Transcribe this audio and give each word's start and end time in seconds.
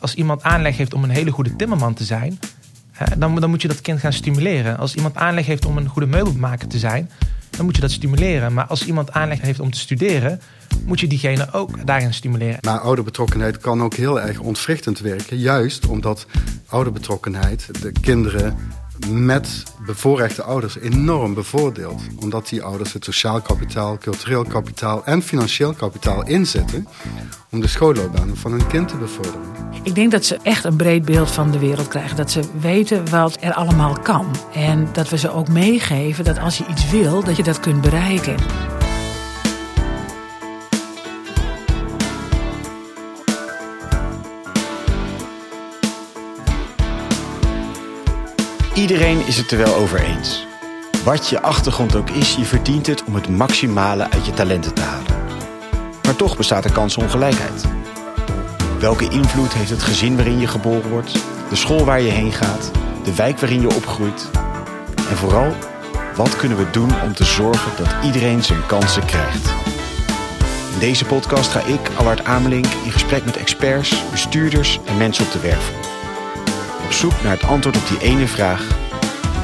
als 0.00 0.14
iemand 0.14 0.42
aanleg 0.42 0.76
heeft 0.76 0.94
om 0.94 1.04
een 1.04 1.10
hele 1.10 1.30
goede 1.30 1.56
timmerman 1.56 1.94
te 1.94 2.04
zijn, 2.04 2.38
dan, 3.18 3.40
dan 3.40 3.50
moet 3.50 3.62
je 3.62 3.68
dat 3.68 3.80
kind 3.80 4.00
gaan 4.00 4.12
stimuleren. 4.12 4.78
Als 4.78 4.94
iemand 4.94 5.16
aanleg 5.16 5.46
heeft 5.46 5.64
om 5.64 5.76
een 5.76 5.88
goede 5.88 6.08
meubelmaker 6.08 6.68
te 6.68 6.78
zijn, 6.78 7.10
dan 7.50 7.64
moet 7.64 7.74
je 7.74 7.80
dat 7.80 7.90
stimuleren. 7.90 8.52
Maar 8.52 8.66
als 8.66 8.86
iemand 8.86 9.12
aanleg 9.12 9.40
heeft 9.40 9.60
om 9.60 9.70
te 9.70 9.78
studeren, 9.78 10.40
moet 10.84 11.00
je 11.00 11.06
diegene 11.06 11.52
ook 11.52 11.86
daarin 11.86 12.14
stimuleren. 12.14 12.58
Maar 12.60 12.78
ouderbetrokkenheid 12.78 13.58
kan 13.58 13.82
ook 13.82 13.94
heel 13.94 14.20
erg 14.20 14.40
ontwrichtend 14.40 14.98
werken. 14.98 15.38
Juist 15.38 15.86
omdat 15.86 16.26
ouderbetrokkenheid 16.66 17.68
de 17.82 17.92
kinderen 18.00 18.56
met 19.10 19.62
bevoorrechte 19.86 20.42
ouders 20.42 20.78
enorm 20.78 21.34
bevoordeelt. 21.34 22.02
Omdat 22.20 22.48
die 22.48 22.62
ouders 22.62 22.92
het 22.92 23.04
sociaal 23.04 23.40
kapitaal, 23.40 23.98
cultureel 23.98 24.44
kapitaal 24.44 25.04
en 25.04 25.22
financieel 25.22 25.72
kapitaal 25.72 26.26
inzetten 26.26 26.88
om 27.50 27.60
de 27.60 27.66
schoolloopbaan 27.66 28.36
van 28.36 28.50
hun 28.50 28.66
kind 28.66 28.88
te 28.88 28.96
bevorderen. 28.96 29.40
Ik 29.82 29.94
denk 29.94 30.10
dat 30.10 30.24
ze 30.24 30.38
echt 30.42 30.64
een 30.64 30.76
breed 30.76 31.04
beeld 31.04 31.30
van 31.30 31.50
de 31.50 31.58
wereld 31.58 31.88
krijgen. 31.88 32.16
Dat 32.16 32.30
ze 32.30 32.40
weten 32.60 33.10
wat 33.10 33.36
er 33.40 33.52
allemaal 33.52 33.98
kan. 33.98 34.26
En 34.54 34.88
dat 34.92 35.08
we 35.08 35.18
ze 35.18 35.30
ook 35.30 35.48
meegeven 35.48 36.24
dat 36.24 36.38
als 36.38 36.58
je 36.58 36.66
iets 36.66 36.90
wil, 36.90 37.24
dat 37.24 37.36
je 37.36 37.42
dat 37.42 37.60
kunt 37.60 37.80
bereiken. 37.80 38.36
Iedereen 48.74 49.26
is 49.26 49.36
het 49.36 49.50
er 49.50 49.58
wel 49.58 49.74
over 49.74 50.00
eens. 50.00 50.46
Wat 51.04 51.28
je 51.28 51.40
achtergrond 51.40 51.96
ook 51.96 52.10
is, 52.10 52.34
je 52.34 52.44
verdient 52.44 52.86
het 52.86 53.04
om 53.04 53.14
het 53.14 53.28
maximale 53.28 54.10
uit 54.10 54.26
je 54.26 54.32
talenten 54.32 54.74
te 54.74 54.80
halen. 54.80 55.12
Maar 56.02 56.16
toch 56.16 56.36
bestaat 56.36 56.64
er 56.64 56.72
kansongelijkheid. 56.72 57.64
Welke 58.78 59.08
invloed 59.08 59.52
heeft 59.52 59.70
het 59.70 59.82
gezin 59.82 60.16
waarin 60.16 60.38
je 60.38 60.46
geboren 60.46 60.90
wordt, 60.90 61.12
de 61.48 61.56
school 61.56 61.84
waar 61.84 62.00
je 62.00 62.10
heen 62.10 62.32
gaat, 62.32 62.70
de 63.04 63.14
wijk 63.14 63.38
waarin 63.38 63.60
je 63.60 63.74
opgroeit? 63.74 64.30
En 65.10 65.16
vooral, 65.16 65.52
wat 66.16 66.36
kunnen 66.36 66.58
we 66.58 66.70
doen 66.70 67.02
om 67.02 67.14
te 67.14 67.24
zorgen 67.24 67.72
dat 67.76 67.94
iedereen 68.04 68.42
zijn 68.42 68.66
kansen 68.66 69.04
krijgt? 69.06 69.48
In 70.72 70.78
deze 70.78 71.04
podcast 71.04 71.50
ga 71.50 71.60
ik, 71.60 71.90
Allard 71.96 72.24
Amelink, 72.24 72.66
in 72.84 72.92
gesprek 72.92 73.24
met 73.24 73.36
experts, 73.36 74.10
bestuurders 74.10 74.80
en 74.84 74.96
mensen 74.96 75.24
op 75.24 75.32
de 75.32 75.40
werkvloer. 75.40 75.83
Op 76.94 77.00
zoek 77.00 77.22
naar 77.22 77.32
het 77.32 77.42
antwoord 77.42 77.76
op 77.76 77.88
die 77.88 77.98
ene 77.98 78.26
vraag: 78.26 78.68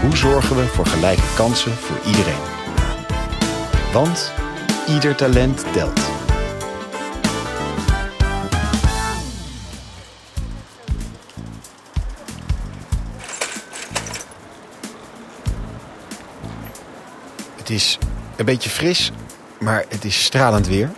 hoe 0.01 0.17
zorgen 0.17 0.57
we 0.57 0.67
voor 0.67 0.87
gelijke 0.87 1.35
kansen 1.37 1.73
voor 1.73 1.97
iedereen? 2.07 2.41
Want 3.93 4.33
ieder 4.89 5.15
talent 5.15 5.65
telt. 5.73 6.01
Het 17.57 17.71
is 17.71 17.99
een 18.37 18.45
beetje 18.45 18.71
fris, 18.71 19.13
maar 19.61 19.85
het 19.89 20.05
is 20.05 20.25
stralend 20.25 20.67
weer. 20.67 20.91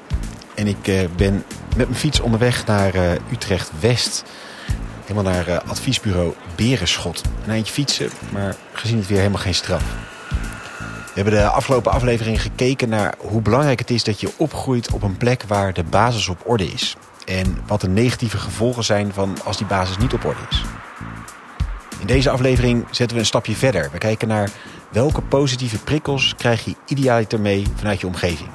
En 0.54 0.66
ik 0.66 0.88
eh, 0.88 1.08
ben 1.16 1.44
met 1.76 1.88
mijn 1.88 2.00
fiets 2.00 2.20
onderweg 2.20 2.66
naar 2.66 2.94
uh, 2.94 3.12
Utrecht 3.32 3.70
West. 3.80 4.24
Helemaal 5.12 5.32
naar 5.32 5.48
uh, 5.48 5.70
adviesbureau 5.70 6.34
Berenschot. 6.56 7.22
Een 7.44 7.50
eindje 7.50 7.72
fietsen, 7.72 8.10
maar 8.30 8.56
gezien 8.72 8.98
het 8.98 9.06
weer 9.06 9.18
helemaal 9.18 9.40
geen 9.40 9.54
straf. 9.54 9.82
We 10.80 11.12
hebben 11.14 11.32
de 11.32 11.46
afgelopen 11.46 11.92
aflevering 11.92 12.42
gekeken 12.42 12.88
naar 12.88 13.14
hoe 13.18 13.42
belangrijk 13.42 13.78
het 13.78 13.90
is 13.90 14.04
dat 14.04 14.20
je 14.20 14.32
opgroeit 14.36 14.92
op 14.92 15.02
een 15.02 15.16
plek 15.16 15.42
waar 15.46 15.72
de 15.72 15.84
basis 15.84 16.28
op 16.28 16.42
orde 16.44 16.72
is. 16.72 16.96
En 17.24 17.58
wat 17.66 17.80
de 17.80 17.88
negatieve 17.88 18.38
gevolgen 18.38 18.84
zijn 18.84 19.12
van 19.12 19.36
als 19.44 19.56
die 19.56 19.66
basis 19.66 19.96
niet 19.98 20.12
op 20.12 20.24
orde 20.24 20.40
is. 20.50 20.62
In 21.98 22.06
deze 22.06 22.30
aflevering 22.30 22.84
zetten 22.90 23.16
we 23.16 23.22
een 23.22 23.28
stapje 23.28 23.56
verder. 23.56 23.88
We 23.92 23.98
kijken 23.98 24.28
naar 24.28 24.50
welke 24.88 25.22
positieve 25.22 25.78
prikkels 25.78 26.34
krijg 26.36 26.64
je 26.64 26.74
idealiter 26.86 27.40
mee 27.40 27.66
vanuit 27.76 28.00
je 28.00 28.06
omgeving. 28.06 28.48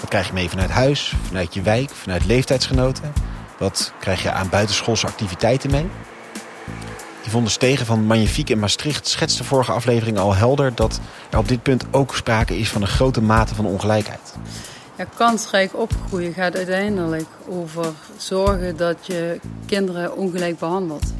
Wat 0.00 0.08
krijg 0.08 0.26
je 0.26 0.32
mee 0.32 0.48
vanuit 0.48 0.70
huis, 0.70 1.14
vanuit 1.26 1.54
je 1.54 1.62
wijk, 1.62 1.90
vanuit 1.90 2.24
leeftijdsgenoten? 2.24 3.31
Wat 3.62 3.92
krijg 3.98 4.22
je 4.22 4.32
aan 4.32 4.48
buitenschoolse 4.48 5.06
activiteiten 5.06 5.70
mee? 5.70 5.86
Yvonne 7.26 7.48
Stegen 7.48 7.86
van 7.86 8.04
Magnifiek 8.04 8.48
in 8.50 8.58
Maastricht 8.58 9.08
schetst 9.08 9.38
de 9.38 9.44
vorige 9.44 9.72
aflevering 9.72 10.18
al 10.18 10.34
helder 10.34 10.74
dat 10.74 11.00
er 11.30 11.38
op 11.38 11.48
dit 11.48 11.62
punt 11.62 11.84
ook 11.90 12.14
sprake 12.14 12.58
is 12.58 12.68
van 12.68 12.82
een 12.82 12.88
grote 12.88 13.22
mate 13.22 13.54
van 13.54 13.66
ongelijkheid. 13.66 14.34
Ja, 14.96 15.04
kansrijk 15.16 15.76
opgroeien 15.76 16.32
gaat 16.32 16.56
uiteindelijk 16.56 17.26
over 17.48 17.86
zorgen 18.16 18.76
dat 18.76 19.06
je 19.06 19.40
kinderen 19.66 20.16
ongelijk 20.16 20.58
behandelt. 20.58 21.12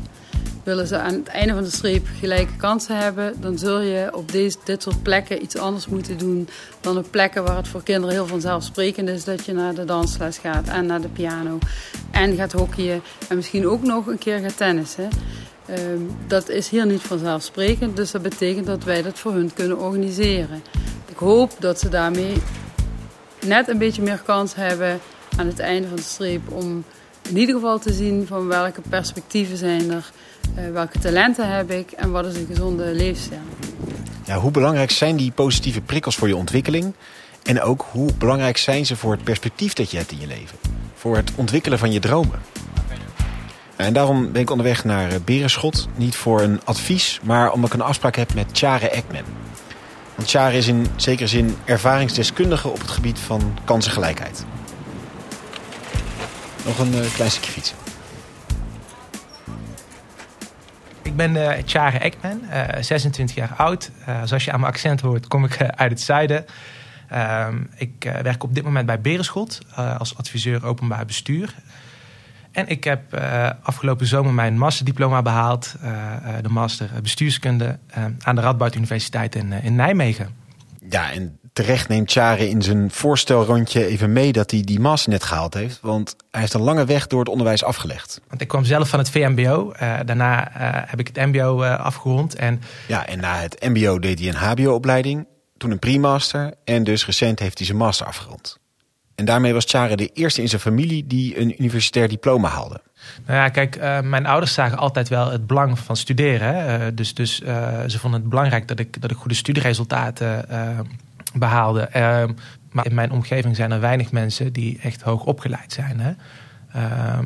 Willen 0.62 0.86
ze 0.86 0.98
aan 0.98 1.14
het 1.14 1.26
einde 1.28 1.52
van 1.52 1.62
de 1.62 1.70
streep 1.70 2.06
gelijke 2.20 2.56
kansen 2.56 2.96
hebben, 2.96 3.34
dan 3.40 3.58
zul 3.58 3.80
je 3.80 4.10
op 4.14 4.32
deze, 4.32 4.56
dit 4.64 4.82
soort 4.82 5.02
plekken 5.02 5.42
iets 5.42 5.56
anders 5.56 5.86
moeten 5.86 6.18
doen 6.18 6.48
dan 6.80 6.98
op 6.98 7.06
plekken 7.10 7.44
waar 7.44 7.56
het 7.56 7.68
voor 7.68 7.82
kinderen 7.82 8.14
heel 8.14 8.26
vanzelfsprekend 8.26 9.08
is 9.08 9.24
dat 9.24 9.44
je 9.44 9.52
naar 9.52 9.74
de 9.74 9.84
dansles 9.84 10.38
gaat 10.38 10.68
en 10.68 10.86
naar 10.86 11.00
de 11.00 11.08
piano 11.08 11.58
en 12.10 12.36
gaat 12.36 12.52
hockeyen 12.52 13.02
en 13.28 13.36
misschien 13.36 13.68
ook 13.68 13.82
nog 13.82 14.06
een 14.06 14.18
keer 14.18 14.38
gaat 14.38 14.56
tennissen. 14.56 15.08
Um, 15.70 16.10
dat 16.26 16.48
is 16.48 16.68
hier 16.68 16.86
niet 16.86 17.00
vanzelfsprekend, 17.00 17.96
dus 17.96 18.10
dat 18.10 18.22
betekent 18.22 18.66
dat 18.66 18.84
wij 18.84 19.02
dat 19.02 19.18
voor 19.18 19.32
hun 19.32 19.52
kunnen 19.54 19.78
organiseren. 19.78 20.62
Ik 21.08 21.16
hoop 21.16 21.52
dat 21.58 21.78
ze 21.78 21.88
daarmee 21.88 22.36
net 23.46 23.68
een 23.68 23.78
beetje 23.78 24.02
meer 24.02 24.22
kans 24.24 24.54
hebben 24.54 25.00
aan 25.36 25.46
het 25.46 25.58
einde 25.58 25.88
van 25.88 25.96
de 25.96 26.02
streep 26.02 26.50
om 26.50 26.84
in 27.28 27.36
ieder 27.36 27.54
geval 27.54 27.78
te 27.78 27.92
zien 27.92 28.26
van 28.26 28.46
welke 28.46 28.80
perspectieven 28.88 29.56
zijn 29.56 29.90
er, 29.90 30.10
welke 30.72 30.98
talenten 30.98 31.56
heb 31.56 31.70
ik 31.70 31.90
en 31.90 32.10
wat 32.10 32.26
is 32.26 32.36
een 32.36 32.46
gezonde 32.46 32.84
leefstijl. 32.84 33.40
Ja, 34.24 34.36
hoe 34.36 34.50
belangrijk 34.50 34.90
zijn 34.90 35.16
die 35.16 35.30
positieve 35.30 35.80
prikkels 35.80 36.16
voor 36.16 36.28
je 36.28 36.36
ontwikkeling? 36.36 36.94
En 37.42 37.60
ook 37.60 37.86
hoe 37.90 38.10
belangrijk 38.18 38.56
zijn 38.56 38.86
ze 38.86 38.96
voor 38.96 39.12
het 39.12 39.24
perspectief 39.24 39.72
dat 39.72 39.90
je 39.90 39.96
hebt 39.96 40.12
in 40.12 40.20
je 40.20 40.26
leven? 40.26 40.58
Voor 40.94 41.16
het 41.16 41.30
ontwikkelen 41.34 41.78
van 41.78 41.92
je 41.92 42.00
dromen? 42.00 42.40
En 43.76 43.92
daarom 43.92 44.32
ben 44.32 44.42
ik 44.42 44.50
onderweg 44.50 44.84
naar 44.84 45.10
eh, 45.10 45.16
Berenschot. 45.24 45.88
Niet 45.96 46.16
voor 46.16 46.40
een 46.40 46.60
advies, 46.64 47.20
maar 47.22 47.52
omdat 47.52 47.72
ik 47.72 47.80
een 47.80 47.86
afspraak 47.86 48.16
heb 48.16 48.34
met 48.34 48.46
Chare 48.52 48.88
Ekman. 48.88 49.24
Want 50.14 50.30
Chare 50.30 50.56
is 50.56 50.66
in 50.66 50.86
zekere 50.96 51.28
zin 51.28 51.56
ervaringsdeskundige 51.64 52.68
op 52.68 52.80
het 52.80 52.90
gebied 52.90 53.18
van 53.18 53.58
kansengelijkheid. 53.64 54.44
Nog 56.64 56.78
een 56.78 56.94
uh, 56.94 57.14
klein 57.14 57.30
stukje 57.30 57.52
fietsen. 57.52 57.81
Ik 61.12 61.18
ben 61.18 61.34
uh, 61.34 61.52
Chare 61.64 61.98
Ekman, 61.98 62.40
uh, 62.50 62.64
26 62.80 63.36
jaar 63.36 63.54
oud. 63.56 63.90
Uh, 64.08 64.22
zoals 64.24 64.44
je 64.44 64.52
aan 64.52 64.60
mijn 64.60 64.72
accent 64.72 65.00
hoort, 65.00 65.28
kom 65.28 65.44
ik 65.44 65.62
uit 65.62 65.90
het 65.90 66.00
zuiden. 66.00 66.44
Ehm, 67.08 67.56
ik 67.76 68.10
werk 68.22 68.42
op 68.42 68.54
dit 68.54 68.64
moment 68.64 68.86
bij 68.86 69.00
Berenschot 69.00 69.60
als 69.98 70.16
adviseur 70.16 70.66
openbaar 70.66 71.06
bestuur. 71.06 71.54
En 72.52 72.68
ik 72.68 72.84
heb 72.84 73.14
afgelopen 73.62 74.06
zomer 74.06 74.32
mijn 74.32 74.58
masterdiploma 74.58 75.22
behaald. 75.22 75.76
De 76.42 76.48
master 76.48 76.90
bestuurskunde 77.02 77.78
aan 78.18 78.34
de 78.34 78.40
Radboud 78.40 78.74
Universiteit 78.74 79.34
in, 79.34 79.52
in 79.52 79.74
Nijmegen. 79.74 80.28
Ja, 80.88 81.12
en 81.12 81.38
terecht 81.52 81.88
neemt 81.88 82.12
Chare 82.12 82.48
in 82.48 82.62
zijn 82.62 82.90
voorstelrondje 82.90 83.86
even 83.86 84.12
mee 84.12 84.32
dat 84.32 84.50
hij 84.50 84.60
die 84.60 84.80
master 84.80 85.10
net 85.10 85.22
gehaald 85.22 85.54
heeft. 85.54 85.78
Want 85.82 86.16
hij 86.30 86.40
heeft 86.40 86.54
een 86.54 86.60
lange 86.60 86.84
weg 86.84 87.06
door 87.06 87.20
het 87.20 87.28
onderwijs 87.28 87.64
afgelegd. 87.64 88.20
Want 88.28 88.40
ik 88.40 88.48
kwam 88.48 88.64
zelf 88.64 88.88
van 88.88 88.98
het 88.98 89.10
VMBO. 89.10 89.72
daarna 90.04 90.50
heb 90.86 91.00
ik 91.00 91.06
het 91.06 91.16
MBO 91.16 91.64
afgerond. 91.64 92.34
En... 92.34 92.62
Ja, 92.86 93.06
en 93.06 93.20
na 93.20 93.36
het 93.36 93.60
MBO 93.60 93.98
deed 93.98 94.18
hij 94.18 94.28
een 94.28 94.34
HBO-opleiding. 94.34 95.26
Toen 95.56 95.70
een 95.70 95.78
pre-master. 95.78 96.54
En 96.64 96.84
dus 96.84 97.06
recent 97.06 97.38
heeft 97.38 97.58
hij 97.58 97.66
zijn 97.66 97.78
master 97.78 98.06
afgerond. 98.06 98.60
En 99.14 99.24
daarmee 99.24 99.52
was 99.52 99.64
Chare 99.64 99.96
de 99.96 100.10
eerste 100.12 100.40
in 100.42 100.48
zijn 100.48 100.60
familie 100.60 101.06
die 101.06 101.40
een 101.40 101.54
universitair 101.58 102.08
diploma 102.08 102.48
haalde. 102.48 102.80
Nou 103.26 103.38
ja, 103.38 103.48
kijk, 103.48 103.76
uh, 103.76 104.00
mijn 104.00 104.26
ouders 104.26 104.54
zagen 104.54 104.78
altijd 104.78 105.08
wel 105.08 105.30
het 105.30 105.46
belang 105.46 105.78
van 105.78 105.96
studeren. 105.96 106.54
Hè? 106.54 106.86
Uh, 106.86 106.92
dus 106.94 107.14
dus 107.14 107.40
uh, 107.40 107.80
ze 107.86 107.98
vonden 107.98 108.20
het 108.20 108.28
belangrijk 108.28 108.68
dat 108.68 108.78
ik, 108.78 109.00
dat 109.00 109.10
ik 109.10 109.16
goede 109.16 109.34
studieresultaten 109.34 110.48
behaalde. 111.34 111.88
maar 112.70 112.86
in 112.86 112.94
mijn 112.94 113.10
omgeving 113.10 113.56
zijn 113.56 113.70
er 113.70 113.80
weinig 113.80 114.12
mensen 114.12 114.52
die 114.52 114.78
echt 114.82 115.02
hoog 115.02 115.24
opgeleid 115.24 115.72
zijn. 115.72 116.00
Hè? 116.00 116.12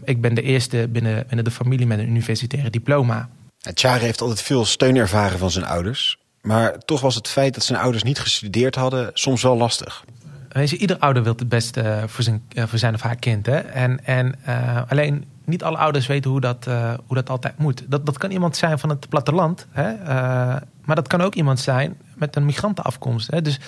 ik 0.05 0.21
ben 0.21 0.35
de 0.35 0.43
eerste 0.43 0.89
binnen, 0.91 1.25
binnen 1.27 1.45
de 1.45 1.51
familie 1.51 1.87
met 1.87 1.99
een 1.99 2.09
universitaire 2.09 2.71
diploma. 2.71 3.29
Chare 3.75 4.05
heeft 4.05 4.21
altijd 4.21 4.43
veel 4.43 4.65
steun 4.65 4.97
ervaren 4.97 5.39
van 5.39 5.51
zijn 5.51 5.65
ouders. 5.65 6.19
Maar 6.41 6.79
toch 6.79 7.01
was 7.01 7.15
het 7.15 7.29
feit 7.29 7.55
dat 7.55 7.65
zijn 7.65 7.79
ouders 7.79 8.03
niet 8.03 8.19
gestudeerd 8.19 8.75
hadden 8.75 9.11
soms 9.15 9.43
wel 9.43 9.57
lastig. 9.57 10.05
Weet 10.49 10.71
je, 10.71 10.77
ieder 10.77 10.99
ouder 10.99 11.23
wil 11.23 11.35
het 11.37 11.49
beste 11.49 12.03
voor 12.07 12.25
zijn, 12.25 12.43
voor 12.55 12.79
zijn 12.79 12.95
of 12.95 13.01
haar 13.01 13.17
kind. 13.17 13.47
Hè? 13.47 13.57
En, 13.57 14.05
en 14.05 14.35
uh, 14.49 14.83
alleen 14.89 15.25
niet 15.45 15.63
alle 15.63 15.77
ouders 15.77 16.07
weten 16.07 16.31
hoe 16.31 16.41
dat, 16.41 16.67
uh, 16.69 16.95
hoe 17.07 17.17
dat 17.17 17.31
altijd 17.31 17.59
moet. 17.59 17.85
Dat, 17.89 18.07
dat 18.07 18.19
kan 18.19 18.31
iemand 18.31 18.57
zijn 18.57 18.79
van 18.79 18.89
het 18.89 19.09
platteland. 19.09 19.67
Hè? 19.71 19.93
Uh, 19.93 20.07
maar 20.85 20.97
dat 20.97 21.09
kan 21.09 21.21
ook 21.21 21.35
iemand 21.35 21.61
zijn 21.61 21.97
met 22.15 22.37
een 22.37 22.45
migrantenafkomst. 22.45 23.31
Hè? 23.31 23.43
Dus 23.43 23.61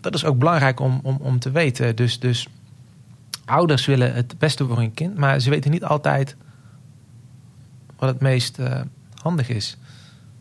dat 0.00 0.14
is 0.14 0.24
ook 0.24 0.38
belangrijk 0.38 0.80
om, 0.80 1.00
om, 1.02 1.18
om 1.20 1.38
te 1.38 1.50
weten. 1.50 1.96
Dus, 1.96 2.18
dus 2.18 2.46
ouders 3.44 3.86
willen 3.86 4.14
het 4.14 4.38
beste 4.38 4.66
voor 4.66 4.76
hun 4.76 4.94
kind, 4.94 5.16
maar 5.16 5.40
ze 5.40 5.50
weten 5.50 5.70
niet 5.70 5.84
altijd 5.84 6.36
wat 7.96 8.08
het 8.08 8.20
meest 8.20 8.58
uh, 8.58 8.80
handig 9.22 9.48
is. 9.48 9.76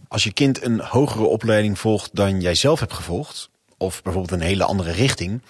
Als 0.08 0.24
je 0.24 0.34
kind 0.34 0.64
een 0.64 0.80
hogere 0.80 1.24
opleiding 1.24 1.80
volgt 1.80 2.16
dan 2.16 2.42
jij 2.42 2.56
zelf 2.56 2.80
hebt 2.80 2.94
gevolgd, 2.94 3.50
of 3.78 4.02
bijvoorbeeld 4.02 4.42
een 4.42 4.48
hele 4.48 4.64
andere 4.64 4.92
richting, 4.92 5.42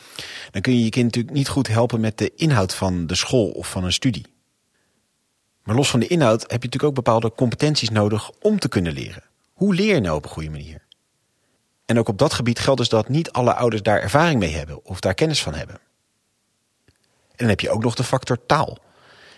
dan 0.51 0.61
kun 0.61 0.73
je 0.73 0.83
je 0.83 0.89
kind 0.89 1.05
natuurlijk 1.05 1.35
niet 1.35 1.47
goed 1.47 1.67
helpen 1.67 1.99
met 1.99 2.17
de 2.17 2.31
inhoud 2.35 2.75
van 2.75 3.07
de 3.07 3.15
school 3.15 3.49
of 3.49 3.69
van 3.69 3.83
een 3.83 3.93
studie. 3.93 4.25
Maar 5.63 5.75
los 5.75 5.89
van 5.89 5.99
de 5.99 6.07
inhoud 6.07 6.41
heb 6.41 6.49
je 6.49 6.55
natuurlijk 6.55 6.83
ook 6.83 7.03
bepaalde 7.05 7.31
competenties 7.35 7.89
nodig 7.89 8.31
om 8.41 8.59
te 8.59 8.69
kunnen 8.69 8.93
leren. 8.93 9.23
Hoe 9.53 9.75
leer 9.75 9.95
je 9.95 10.01
nou 10.01 10.15
op 10.15 10.23
een 10.23 10.29
goede 10.29 10.49
manier? 10.49 10.87
En 11.89 11.99
ook 11.99 12.07
op 12.07 12.17
dat 12.17 12.33
gebied 12.33 12.59
geldt 12.59 12.79
dus 12.79 12.89
dat 12.89 13.09
niet 13.09 13.31
alle 13.31 13.53
ouders 13.53 13.81
daar 13.81 14.01
ervaring 14.01 14.39
mee 14.39 14.55
hebben 14.55 14.85
of 14.85 14.99
daar 14.99 15.13
kennis 15.13 15.43
van 15.43 15.53
hebben. 15.53 15.75
En 16.85 17.35
dan 17.37 17.47
heb 17.47 17.59
je 17.59 17.69
ook 17.69 17.83
nog 17.83 17.95
de 17.95 18.03
factor 18.03 18.45
taal. 18.45 18.77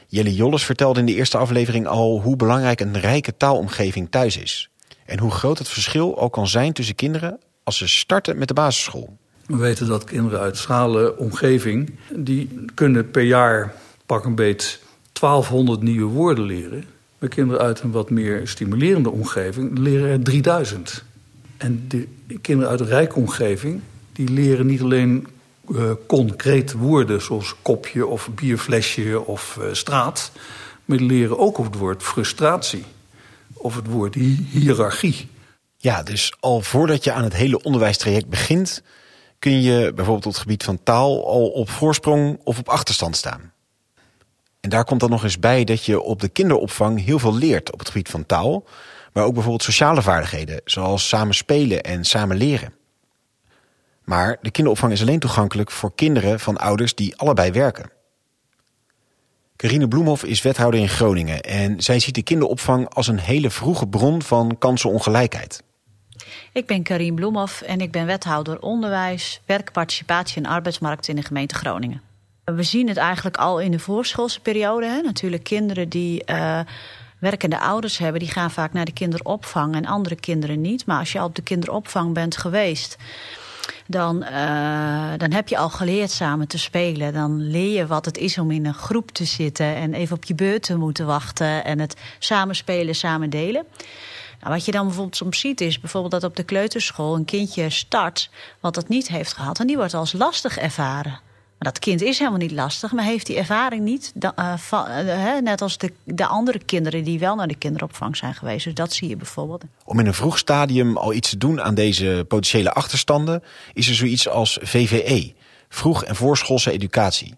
Jelly 0.07 0.31
Jolles 0.31 0.63
vertelde 0.63 0.99
in 0.99 1.05
de 1.05 1.13
eerste 1.13 1.37
aflevering 1.37 1.87
al 1.87 2.21
hoe 2.21 2.35
belangrijk 2.35 2.79
een 2.79 2.99
rijke 2.99 3.37
taalomgeving 3.37 4.09
thuis 4.09 4.37
is. 4.37 4.69
En 5.05 5.19
hoe 5.19 5.31
groot 5.31 5.57
het 5.57 5.67
verschil 5.69 6.19
ook 6.19 6.33
kan 6.33 6.47
zijn 6.47 6.73
tussen 6.73 6.95
kinderen 6.95 7.39
als 7.63 7.77
ze 7.77 7.87
starten 7.87 8.37
met 8.37 8.47
de 8.47 8.53
basisschool. 8.53 9.17
We 9.45 9.57
weten 9.57 9.87
dat 9.87 10.03
kinderen 10.03 10.39
uit 10.39 10.57
schrale 10.57 11.17
omgeving... 11.17 11.95
die 12.15 12.65
kunnen 12.73 13.11
per 13.11 13.23
jaar 13.23 13.73
pak 14.05 14.25
een 14.25 14.35
beet 14.35 14.79
1200 15.19 15.81
nieuwe 15.81 16.11
woorden 16.11 16.45
leren. 16.45 16.85
Maar 17.19 17.29
kinderen 17.29 17.65
uit 17.65 17.81
een 17.81 17.91
wat 17.91 18.09
meer 18.09 18.47
stimulerende 18.47 19.11
omgeving 19.11 19.77
leren 19.77 20.09
er 20.09 20.23
3000. 20.23 21.03
En 21.61 21.85
de 21.87 22.07
kinderen 22.41 22.71
uit 22.71 22.79
een 22.79 22.87
rijke 22.87 23.15
omgeving... 23.15 23.81
die 24.11 24.29
leren 24.29 24.65
niet 24.65 24.81
alleen 24.81 25.27
uh, 25.69 25.91
concreet 26.07 26.71
woorden 26.71 27.21
zoals 27.21 27.55
kopje 27.61 28.07
of 28.07 28.29
bierflesje 28.35 29.25
of 29.25 29.57
uh, 29.59 29.65
straat... 29.71 30.31
maar 30.85 30.97
die 30.97 31.07
leren 31.07 31.39
ook 31.39 31.57
het 31.57 31.75
woord 31.75 32.03
frustratie 32.03 32.83
of 33.53 33.75
het 33.75 33.87
woord 33.87 34.15
hiërarchie. 34.51 35.29
Ja, 35.77 36.03
dus 36.03 36.33
al 36.39 36.61
voordat 36.61 37.03
je 37.03 37.11
aan 37.11 37.23
het 37.23 37.35
hele 37.35 37.63
onderwijstraject 37.63 38.27
begint, 38.27 38.83
kun 39.39 39.61
je 39.61 39.91
bijvoorbeeld 39.95 40.25
op 40.25 40.31
het 40.31 40.41
gebied 40.41 40.63
van 40.63 40.83
taal 40.83 41.27
al 41.27 41.47
op 41.47 41.69
voorsprong 41.69 42.39
of 42.43 42.59
op 42.59 42.69
achterstand 42.69 43.15
staan. 43.15 43.51
En 44.59 44.69
daar 44.69 44.85
komt 44.85 44.99
dan 44.99 45.09
nog 45.09 45.23
eens 45.23 45.39
bij 45.39 45.63
dat 45.63 45.85
je 45.85 46.01
op 46.01 46.21
de 46.21 46.29
kinderopvang 46.29 47.03
heel 47.03 47.19
veel 47.19 47.35
leert 47.35 47.71
op 47.71 47.79
het 47.79 47.89
gebied 47.89 48.09
van 48.09 48.25
taal, 48.25 48.65
maar 49.13 49.23
ook 49.23 49.33
bijvoorbeeld 49.33 49.63
sociale 49.63 50.01
vaardigheden, 50.01 50.61
zoals 50.65 51.07
samen 51.07 51.35
spelen 51.35 51.83
en 51.83 52.05
samen 52.05 52.37
leren. 52.37 52.73
Maar 54.03 54.37
de 54.41 54.51
kinderopvang 54.51 54.93
is 54.93 55.01
alleen 55.01 55.19
toegankelijk 55.19 55.71
voor 55.71 55.95
kinderen 55.95 56.39
van 56.39 56.57
ouders 56.57 56.95
die 56.95 57.15
allebei 57.15 57.51
werken. 57.51 57.91
Carine 59.55 59.87
Bloemhoff 59.87 60.23
is 60.23 60.41
wethouder 60.41 60.79
in 60.79 60.89
Groningen 60.89 61.41
en 61.41 61.81
zij 61.81 61.99
ziet 61.99 62.15
de 62.15 62.23
kinderopvang 62.23 62.89
als 62.89 63.07
een 63.07 63.19
hele 63.19 63.49
vroege 63.49 63.87
bron 63.87 64.21
van 64.21 64.55
kansenongelijkheid. 64.59 65.63
Ik 66.53 66.65
ben 66.65 66.83
Karin 66.83 67.15
Bloemhoff 67.15 67.61
en 67.61 67.81
ik 67.81 67.91
ben 67.91 68.05
wethouder 68.05 68.59
onderwijs, 68.59 69.41
werkparticipatie 69.45 70.43
en 70.43 70.49
arbeidsmarkt 70.49 71.07
in 71.07 71.15
de 71.15 71.21
gemeente 71.21 71.55
Groningen. 71.55 72.01
We 72.45 72.63
zien 72.63 72.87
het 72.87 72.97
eigenlijk 72.97 73.37
al 73.37 73.59
in 73.59 73.71
de 73.71 73.79
voorschoolse 73.79 74.39
periode. 74.39 74.85
Hè. 74.85 75.01
Natuurlijk 75.01 75.43
kinderen 75.43 75.89
die 75.89 76.23
uh, 76.25 76.59
werkende 77.21 77.59
ouders 77.59 77.97
hebben, 77.97 78.19
die 78.19 78.31
gaan 78.31 78.51
vaak 78.51 78.73
naar 78.73 78.85
de 78.85 78.91
kinderopvang 78.93 79.75
en 79.75 79.85
andere 79.85 80.15
kinderen 80.15 80.61
niet. 80.61 80.85
Maar 80.85 80.99
als 80.99 81.11
je 81.11 81.19
al 81.19 81.25
op 81.25 81.35
de 81.35 81.41
kinderopvang 81.41 82.13
bent 82.13 82.37
geweest, 82.37 82.97
dan, 83.87 84.23
uh, 84.23 85.11
dan 85.17 85.31
heb 85.31 85.47
je 85.47 85.57
al 85.57 85.69
geleerd 85.69 86.11
samen 86.11 86.47
te 86.47 86.57
spelen. 86.57 87.13
Dan 87.13 87.41
leer 87.41 87.77
je 87.77 87.87
wat 87.87 88.05
het 88.05 88.17
is 88.17 88.37
om 88.37 88.51
in 88.51 88.65
een 88.65 88.73
groep 88.73 89.11
te 89.11 89.25
zitten 89.25 89.75
en 89.75 89.93
even 89.93 90.15
op 90.15 90.23
je 90.23 90.35
beurt 90.35 90.63
te 90.63 90.75
moeten 90.75 91.05
wachten 91.05 91.65
en 91.65 91.79
het 91.79 91.95
samen 92.19 92.55
spelen, 92.55 92.95
samen 92.95 93.29
delen. 93.29 93.65
Nou, 94.39 94.53
wat 94.53 94.65
je 94.65 94.71
dan 94.71 94.85
bijvoorbeeld 94.85 95.15
soms 95.15 95.39
ziet 95.39 95.61
is 95.61 95.79
bijvoorbeeld 95.79 96.11
dat 96.11 96.23
op 96.23 96.35
de 96.35 96.43
kleuterschool 96.43 97.15
een 97.15 97.25
kindje 97.25 97.69
start 97.69 98.29
wat 98.59 98.75
dat 98.75 98.87
niet 98.87 99.07
heeft 99.07 99.33
gehad. 99.33 99.59
En 99.59 99.67
die 99.67 99.77
wordt 99.77 99.93
als 99.93 100.13
lastig 100.13 100.57
ervaren. 100.57 101.19
Maar 101.61 101.71
dat 101.71 101.81
kind 101.81 102.01
is 102.01 102.17
helemaal 102.17 102.39
niet 102.39 102.51
lastig, 102.51 102.91
maar 102.91 103.03
heeft 103.03 103.25
die 103.25 103.37
ervaring 103.37 103.83
niet. 103.83 104.13
Van, 104.55 104.87
uh, 104.91 105.37
net 105.37 105.61
als 105.61 105.77
de, 105.77 105.93
de 106.03 106.25
andere 106.25 106.59
kinderen 106.59 107.03
die 107.03 107.19
wel 107.19 107.35
naar 107.35 107.47
de 107.47 107.55
kinderopvang 107.55 108.17
zijn 108.17 108.33
geweest. 108.33 108.65
Dus 108.65 108.73
dat 108.73 108.93
zie 108.93 109.09
je 109.09 109.15
bijvoorbeeld. 109.15 109.63
Om 109.85 109.99
in 109.99 110.05
een 110.05 110.13
vroeg 110.13 110.37
stadium 110.37 110.97
al 110.97 111.13
iets 111.13 111.29
te 111.29 111.37
doen 111.37 111.61
aan 111.61 111.75
deze 111.75 112.25
potentiële 112.27 112.71
achterstanden, 112.71 113.43
is 113.73 113.87
er 113.87 113.95
zoiets 113.95 114.29
als 114.29 114.57
VVE, 114.61 115.33
vroeg- 115.69 116.03
en 116.03 116.15
voorschoolse 116.15 116.71
educatie. 116.71 117.35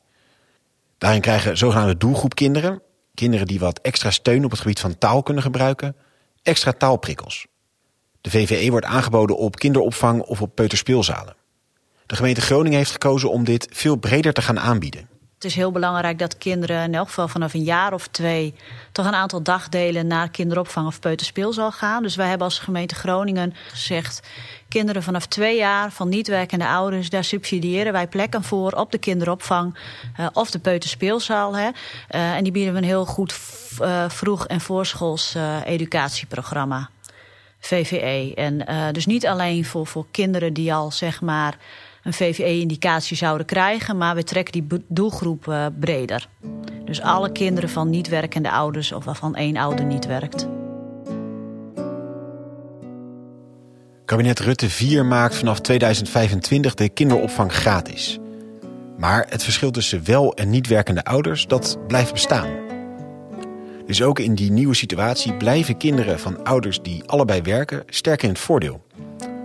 Daarin 0.98 1.22
krijgen 1.22 1.58
zogenaamde 1.58 1.98
doelgroepkinderen, 1.98 2.81
kinderen 3.14 3.48
die 3.48 3.60
wat 3.60 3.80
extra 3.81 4.12
steun 4.12 4.46
op 4.46 4.52
het 4.52 4.60
gebied 4.60 4.80
van 4.80 4.98
taal 4.98 5.24
kunnen 5.24 5.44
gebruiken, 5.44 5.96
extra 6.44 6.72
taalprikkels. 6.72 7.46
De 8.22 8.30
VVE 8.30 8.70
wordt 8.70 8.86
aangeboden 8.86 9.38
op 9.38 9.56
kinderopvang 9.56 10.22
of 10.22 10.42
op 10.42 10.56
peuterspeelzalen. 10.56 11.36
De 12.05 12.15
gemeente 12.15 12.41
Groningen 12.41 12.77
heeft 12.77 12.91
gekozen 12.91 13.31
om 13.31 13.44
dit 13.44 13.67
veel 13.71 13.95
breder 13.95 14.33
te 14.33 14.41
gaan 14.41 14.59
aanbieden. 14.59 15.07
Het 15.44 15.51
is 15.51 15.57
heel 15.57 15.71
belangrijk 15.71 16.19
dat 16.19 16.38
kinderen 16.38 16.83
in 16.83 16.95
elk 16.95 17.07
geval 17.07 17.27
vanaf 17.27 17.53
een 17.53 17.63
jaar 17.63 17.94
of 17.94 18.07
twee... 18.07 18.53
toch 18.91 19.05
een 19.05 19.13
aantal 19.13 19.41
dagdelen 19.41 20.07
naar 20.07 20.29
kinderopvang 20.29 20.88
of 20.88 21.00
peuterspeelzaal 21.00 21.71
gaan. 21.71 22.03
Dus 22.03 22.15
wij 22.15 22.27
hebben 22.27 22.47
als 22.47 22.59
gemeente 22.59 22.95
Groningen 22.95 23.53
gezegd... 23.67 24.27
kinderen 24.69 25.03
vanaf 25.03 25.25
twee 25.25 25.57
jaar 25.57 25.91
van 25.91 26.09
niet 26.09 26.27
werkende 26.27 26.67
ouders... 26.67 27.09
daar 27.09 27.23
subsidiëren 27.23 27.91
wij 27.91 28.07
plekken 28.07 28.44
voor 28.44 28.71
op 28.71 28.91
de 28.91 28.97
kinderopvang 28.97 29.77
uh, 30.19 30.27
of 30.33 30.51
de 30.51 30.59
peuterspeelzaal. 30.59 31.55
Hè. 31.55 31.69
Uh, 32.09 32.35
en 32.35 32.44
die 32.44 32.51
bieden 32.51 32.73
we 32.73 32.79
een 32.79 32.85
heel 32.85 33.05
goed 33.05 33.39
uh, 33.81 34.09
vroeg- 34.09 34.47
en 34.47 34.61
voorschools 34.61 35.35
educatieprogramma. 35.65 36.89
VVE. 37.59 38.33
En 38.35 38.65
dus 38.94 39.05
niet 39.05 39.27
alleen 39.27 39.65
voor, 39.65 39.88
voor 39.88 40.05
kinderen 40.11 40.53
die 40.53 40.73
al 40.73 40.91
zeg 40.91 41.21
maar 41.21 41.57
een 42.03 42.13
VVE-indicatie 42.13 43.17
zouden 43.17 43.45
krijgen, 43.45 43.97
maar 43.97 44.15
we 44.15 44.23
trekken 44.23 44.53
die 44.53 44.83
doelgroep 44.88 45.47
uh, 45.47 45.65
breder. 45.79 46.29
Dus 46.85 47.01
alle 47.01 47.31
kinderen 47.31 47.69
van 47.69 47.89
niet 47.89 48.07
werkende 48.07 48.51
ouders 48.51 48.91
of 48.91 49.05
waarvan 49.05 49.35
één 49.35 49.57
ouder 49.57 49.85
niet 49.85 50.05
werkt. 50.05 50.47
Kabinet 54.05 54.39
Rutte 54.39 54.69
4 54.69 55.05
maakt 55.05 55.35
vanaf 55.35 55.59
2025 55.59 56.73
de 56.73 56.89
kinderopvang 56.89 57.53
gratis. 57.53 58.19
Maar 58.97 59.25
het 59.29 59.44
verschil 59.44 59.71
tussen 59.71 60.05
wel 60.05 60.33
en 60.33 60.50
niet 60.50 60.67
werkende 60.67 61.03
ouders, 61.03 61.47
dat 61.47 61.77
blijft 61.88 62.11
bestaan. 62.11 62.50
Dus 63.86 64.01
ook 64.01 64.19
in 64.19 64.36
die 64.36 64.51
nieuwe 64.51 64.74
situatie 64.74 65.33
blijven 65.33 65.77
kinderen 65.77 66.19
van 66.19 66.43
ouders 66.43 66.81
die 66.81 67.03
allebei 67.05 67.41
werken 67.41 67.83
sterk 67.88 68.24
in 68.24 68.29
het 68.29 68.39
voordeel. 68.39 68.86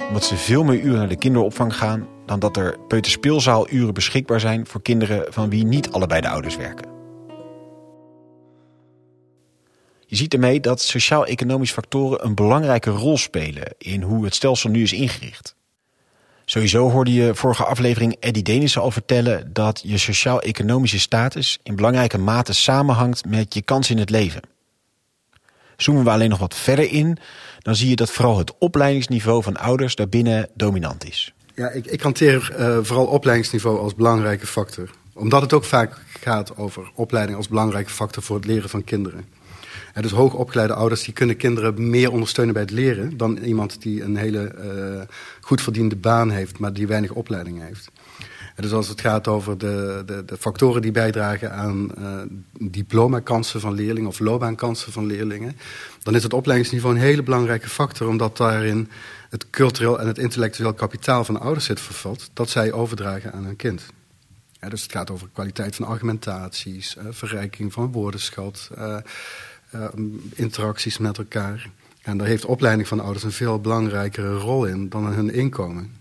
Omdat 0.08 0.24
ze 0.24 0.36
veel 0.36 0.64
meer 0.64 0.80
uren 0.80 0.98
naar 0.98 1.08
de 1.08 1.16
kinderopvang 1.16 1.76
gaan 1.76 2.06
dan 2.28 2.38
dat 2.38 2.56
er 2.56 2.78
peuterspeelzaaluren 2.88 3.94
beschikbaar 3.94 4.40
zijn 4.40 4.66
voor 4.66 4.82
kinderen 4.82 5.32
van 5.32 5.50
wie 5.50 5.64
niet 5.64 5.90
allebei 5.90 6.20
de 6.20 6.28
ouders 6.28 6.56
werken. 6.56 6.88
Je 10.06 10.16
ziet 10.16 10.32
ermee 10.32 10.60
dat 10.60 10.80
sociaal-economische 10.80 11.74
factoren 11.74 12.24
een 12.24 12.34
belangrijke 12.34 12.90
rol 12.90 13.16
spelen 13.16 13.74
in 13.78 14.02
hoe 14.02 14.24
het 14.24 14.34
stelsel 14.34 14.70
nu 14.70 14.82
is 14.82 14.92
ingericht. 14.92 15.56
Sowieso 16.44 16.90
hoorde 16.90 17.12
je 17.12 17.34
vorige 17.34 17.64
aflevering 17.64 18.16
Eddie 18.20 18.42
Denissen 18.42 18.82
al 18.82 18.90
vertellen 18.90 19.52
dat 19.52 19.80
je 19.84 19.98
sociaal-economische 19.98 21.00
status 21.00 21.58
in 21.62 21.76
belangrijke 21.76 22.18
mate 22.18 22.52
samenhangt 22.52 23.24
met 23.24 23.54
je 23.54 23.62
kans 23.62 23.90
in 23.90 23.98
het 23.98 24.10
leven. 24.10 24.42
Zoomen 25.76 26.04
we 26.04 26.10
alleen 26.10 26.30
nog 26.30 26.38
wat 26.38 26.54
verder 26.54 26.90
in, 26.90 27.18
dan 27.58 27.76
zie 27.76 27.88
je 27.88 27.96
dat 27.96 28.10
vooral 28.10 28.38
het 28.38 28.58
opleidingsniveau 28.58 29.42
van 29.42 29.56
ouders 29.56 29.94
daarbinnen 29.94 30.48
dominant 30.54 31.08
is. 31.08 31.32
Ja, 31.58 31.70
ik, 31.70 31.86
ik 31.86 32.00
hanteer 32.00 32.54
uh, 32.58 32.78
vooral 32.82 33.06
opleidingsniveau 33.06 33.78
als 33.78 33.94
belangrijke 33.94 34.46
factor. 34.46 34.90
Omdat 35.12 35.42
het 35.42 35.52
ook 35.52 35.64
vaak 35.64 35.96
gaat 36.20 36.56
over 36.56 36.90
opleiding 36.94 37.36
als 37.36 37.48
belangrijke 37.48 37.90
factor 37.90 38.22
voor 38.22 38.36
het 38.36 38.44
leren 38.44 38.68
van 38.68 38.84
kinderen. 38.84 39.24
En 39.92 40.02
dus 40.02 40.10
hoogopgeleide 40.10 40.74
ouders 40.74 41.02
die 41.02 41.14
kunnen 41.14 41.36
kinderen 41.36 41.90
meer 41.90 42.12
ondersteunen 42.12 42.54
bij 42.54 42.62
het 42.62 42.70
leren 42.70 43.16
dan 43.16 43.36
iemand 43.36 43.82
die 43.82 44.02
een 44.02 44.16
hele 44.16 44.54
uh, 44.64 45.00
goed 45.40 45.62
verdiende 45.62 45.96
baan 45.96 46.30
heeft, 46.30 46.58
maar 46.58 46.72
die 46.72 46.86
weinig 46.86 47.10
opleiding 47.10 47.62
heeft. 47.62 47.90
Dus 48.60 48.72
als 48.72 48.88
het 48.88 49.00
gaat 49.00 49.28
over 49.28 49.58
de, 49.58 50.02
de, 50.06 50.24
de 50.24 50.36
factoren 50.36 50.82
die 50.82 50.90
bijdragen 50.90 51.52
aan 51.52 51.90
uh, 51.98 52.20
diplomakansen 52.58 53.60
van 53.60 53.74
leerlingen 53.74 54.08
of 54.08 54.18
loopbaankansen 54.18 54.92
van 54.92 55.06
leerlingen, 55.06 55.56
dan 56.02 56.14
is 56.14 56.22
het 56.22 56.32
opleidingsniveau 56.32 56.94
een 56.94 57.00
hele 57.00 57.22
belangrijke 57.22 57.68
factor, 57.68 58.08
omdat 58.08 58.36
daarin 58.36 58.88
het 59.30 59.50
cultureel 59.50 60.00
en 60.00 60.06
het 60.06 60.18
intellectueel 60.18 60.74
kapitaal 60.74 61.24
van 61.24 61.40
ouders 61.40 61.64
zit 61.64 61.80
vervat, 61.80 62.30
dat 62.32 62.50
zij 62.50 62.72
overdragen 62.72 63.32
aan 63.32 63.44
hun 63.44 63.56
kind. 63.56 63.82
Ja, 64.60 64.68
dus 64.68 64.82
het 64.82 64.92
gaat 64.92 65.10
over 65.10 65.28
kwaliteit 65.32 65.76
van 65.76 65.86
argumentaties, 65.86 66.96
uh, 66.96 67.04
verrijking 67.10 67.72
van 67.72 67.92
woordenschat, 67.92 68.70
uh, 68.78 68.96
uh, 69.74 69.84
interacties 70.34 70.98
met 70.98 71.18
elkaar. 71.18 71.70
En 72.02 72.18
daar 72.18 72.26
heeft 72.26 72.44
opleiding 72.44 72.88
van 72.88 73.00
ouders 73.00 73.24
een 73.24 73.32
veel 73.32 73.60
belangrijkere 73.60 74.34
rol 74.34 74.64
in 74.64 74.88
dan 74.88 75.06
hun 75.06 75.32
inkomen. 75.32 75.92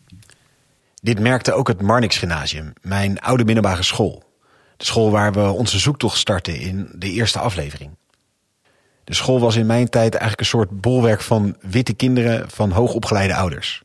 Dit 1.07 1.19
merkte 1.19 1.53
ook 1.53 1.67
het 1.67 1.81
Marnix 1.81 2.17
Gymnasium, 2.17 2.73
mijn 2.81 3.19
oude 3.19 3.45
middelbare 3.45 3.83
school. 3.83 4.23
De 4.77 4.85
school 4.85 5.11
waar 5.11 5.33
we 5.33 5.49
onze 5.49 5.79
zoektocht 5.79 6.17
starten 6.17 6.59
in 6.59 6.89
de 6.95 7.11
eerste 7.11 7.39
aflevering. 7.39 7.97
De 9.03 9.13
school 9.13 9.39
was 9.39 9.55
in 9.55 9.65
mijn 9.65 9.89
tijd 9.89 10.11
eigenlijk 10.11 10.41
een 10.41 10.47
soort 10.47 10.81
bolwerk 10.81 11.21
van 11.21 11.55
witte 11.61 11.93
kinderen 11.93 12.49
van 12.49 12.71
hoogopgeleide 12.71 13.35
ouders. 13.35 13.83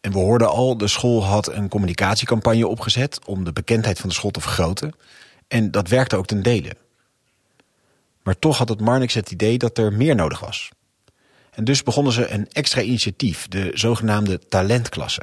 En 0.00 0.12
we 0.12 0.18
hoorden 0.18 0.48
al, 0.48 0.76
de 0.76 0.88
school 0.88 1.24
had 1.24 1.52
een 1.52 1.68
communicatiecampagne 1.68 2.66
opgezet 2.66 3.24
om 3.24 3.44
de 3.44 3.52
bekendheid 3.52 3.98
van 3.98 4.08
de 4.08 4.14
school 4.14 4.30
te 4.30 4.40
vergroten. 4.40 4.94
En 5.48 5.70
dat 5.70 5.88
werkte 5.88 6.16
ook 6.16 6.26
ten 6.26 6.42
dele. 6.42 6.76
Maar 8.22 8.38
toch 8.38 8.58
had 8.58 8.68
het 8.68 8.80
Marnix 8.80 9.14
het 9.14 9.30
idee 9.30 9.58
dat 9.58 9.78
er 9.78 9.92
meer 9.92 10.14
nodig 10.14 10.40
was. 10.40 10.70
En 11.50 11.64
dus 11.64 11.82
begonnen 11.82 12.12
ze 12.12 12.28
een 12.28 12.48
extra 12.48 12.80
initiatief, 12.80 13.48
de 13.48 13.70
zogenaamde 13.74 14.38
talentklasse. 14.38 15.22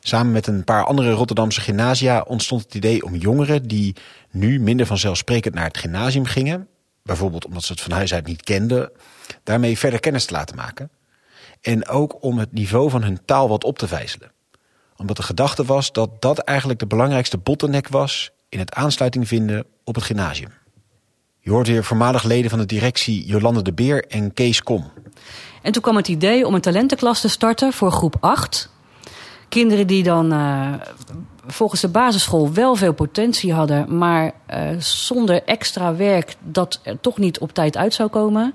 Samen 0.00 0.32
met 0.32 0.46
een 0.46 0.64
paar 0.64 0.84
andere 0.84 1.10
Rotterdamse 1.10 1.60
gymnasia 1.60 2.20
ontstond 2.20 2.62
het 2.62 2.74
idee 2.74 3.04
om 3.04 3.14
jongeren 3.14 3.68
die 3.68 3.96
nu 4.30 4.60
minder 4.60 4.86
vanzelfsprekend 4.86 5.54
naar 5.54 5.64
het 5.64 5.78
gymnasium 5.78 6.24
gingen, 6.24 6.68
bijvoorbeeld 7.02 7.46
omdat 7.46 7.62
ze 7.62 7.72
het 7.72 7.80
van 7.80 7.92
huis 7.92 8.14
uit 8.14 8.26
niet 8.26 8.42
kenden, 8.42 8.90
daarmee 9.44 9.78
verder 9.78 10.00
kennis 10.00 10.24
te 10.24 10.32
laten 10.32 10.56
maken. 10.56 10.90
En 11.60 11.88
ook 11.88 12.22
om 12.22 12.38
het 12.38 12.52
niveau 12.52 12.90
van 12.90 13.02
hun 13.02 13.24
taal 13.24 13.48
wat 13.48 13.64
op 13.64 13.78
te 13.78 13.88
vijzelen. 13.88 14.32
Omdat 14.96 15.16
de 15.16 15.22
gedachte 15.22 15.64
was 15.64 15.92
dat 15.92 16.22
dat 16.22 16.38
eigenlijk 16.38 16.78
de 16.78 16.86
belangrijkste 16.86 17.38
bottleneck 17.38 17.88
was 17.88 18.30
in 18.48 18.58
het 18.58 18.74
aansluiting 18.74 19.28
vinden 19.28 19.64
op 19.84 19.94
het 19.94 20.04
gymnasium. 20.04 20.50
Je 21.40 21.50
hoort 21.50 21.66
weer 21.66 21.84
voormalig 21.84 22.22
leden 22.22 22.50
van 22.50 22.58
de 22.58 22.66
directie 22.66 23.26
Jolande 23.26 23.62
de 23.62 23.72
Beer 23.72 24.04
en 24.06 24.34
Kees 24.34 24.62
Kom. 24.62 24.90
En 25.62 25.72
toen 25.72 25.82
kwam 25.82 25.96
het 25.96 26.08
idee 26.08 26.46
om 26.46 26.54
een 26.54 26.60
talentenklas 26.60 27.20
te 27.20 27.28
starten 27.28 27.72
voor 27.72 27.92
groep 27.92 28.16
8. 28.20 28.70
Kinderen 29.50 29.86
die 29.86 30.02
dan 30.02 30.32
uh, 30.32 30.72
volgens 31.46 31.80
de 31.80 31.88
basisschool 31.88 32.52
wel 32.52 32.74
veel 32.74 32.92
potentie 32.92 33.52
hadden, 33.52 33.98
maar 33.98 34.32
uh, 34.50 34.78
zonder 34.78 35.42
extra 35.44 35.94
werk 35.94 36.34
dat 36.42 36.80
er 36.82 37.00
toch 37.00 37.18
niet 37.18 37.38
op 37.38 37.52
tijd 37.52 37.76
uit 37.76 37.94
zou 37.94 38.08
komen. 38.08 38.54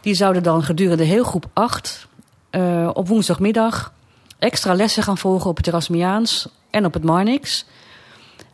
Die 0.00 0.14
zouden 0.14 0.42
dan 0.42 0.62
gedurende 0.62 1.04
heel 1.04 1.24
groep 1.24 1.46
8 1.52 2.08
uh, 2.50 2.90
op 2.92 3.08
woensdagmiddag 3.08 3.92
extra 4.38 4.74
lessen 4.74 5.02
gaan 5.02 5.18
volgen 5.18 5.50
op 5.50 5.56
het 5.56 5.66
Erasmiaans 5.66 6.48
en 6.70 6.84
op 6.84 6.94
het 6.94 7.04
Marnix. 7.04 7.64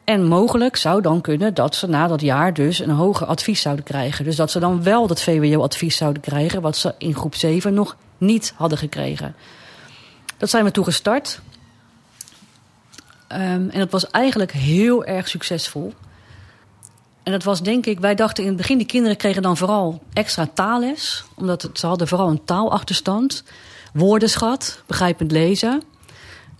En 0.05 0.25
mogelijk 0.25 0.77
zou 0.77 1.03
dan 1.03 1.21
kunnen 1.21 1.55
dat 1.55 1.75
ze 1.75 1.87
na 1.87 2.07
dat 2.07 2.21
jaar 2.21 2.55
dus 2.55 2.79
een 2.79 2.91
hoger 2.91 3.27
advies 3.27 3.61
zouden 3.61 3.85
krijgen. 3.85 4.25
Dus 4.25 4.37
dat 4.37 4.51
ze 4.51 4.59
dan 4.59 4.83
wel 4.83 5.07
dat 5.07 5.23
VWO-advies 5.23 5.97
zouden 5.97 6.23
krijgen, 6.23 6.63
wat 6.63 6.77
ze 6.77 6.95
in 6.99 7.15
groep 7.15 7.35
7 7.35 7.75
nog 7.75 7.97
niet 8.19 8.53
hadden 8.57 8.79
gekregen. 8.79 9.35
Dat 10.37 10.51
zijn 10.51 10.65
we 10.65 10.71
toen 10.71 10.85
gestart. 10.85 11.41
Um, 13.33 13.71
en 13.71 13.79
dat 13.79 13.91
was 13.91 14.11
eigenlijk 14.11 14.53
heel 14.53 15.05
erg 15.05 15.29
succesvol. 15.29 15.95
En 17.23 17.33
dat 17.33 17.45
was 17.45 17.63
denk 17.63 17.87
ik, 17.87 18.01
wij 18.01 18.15
dachten 18.15 18.43
in 18.43 18.49
het 18.49 18.59
begin, 18.59 18.79
die 18.79 18.87
kinderen 18.87 19.17
kregen 19.17 19.43
dan 19.43 19.57
vooral 19.57 20.03
extra 20.13 20.49
taalles. 20.55 21.25
Omdat 21.37 21.63
het, 21.63 21.79
ze 21.79 21.87
hadden 21.87 22.09
vooral 22.09 22.29
een 22.29 22.45
taalachterstand. 22.45 23.45
Woordenschat, 23.93 24.83
begrijpend 24.87 25.33
lezen. 25.33 25.83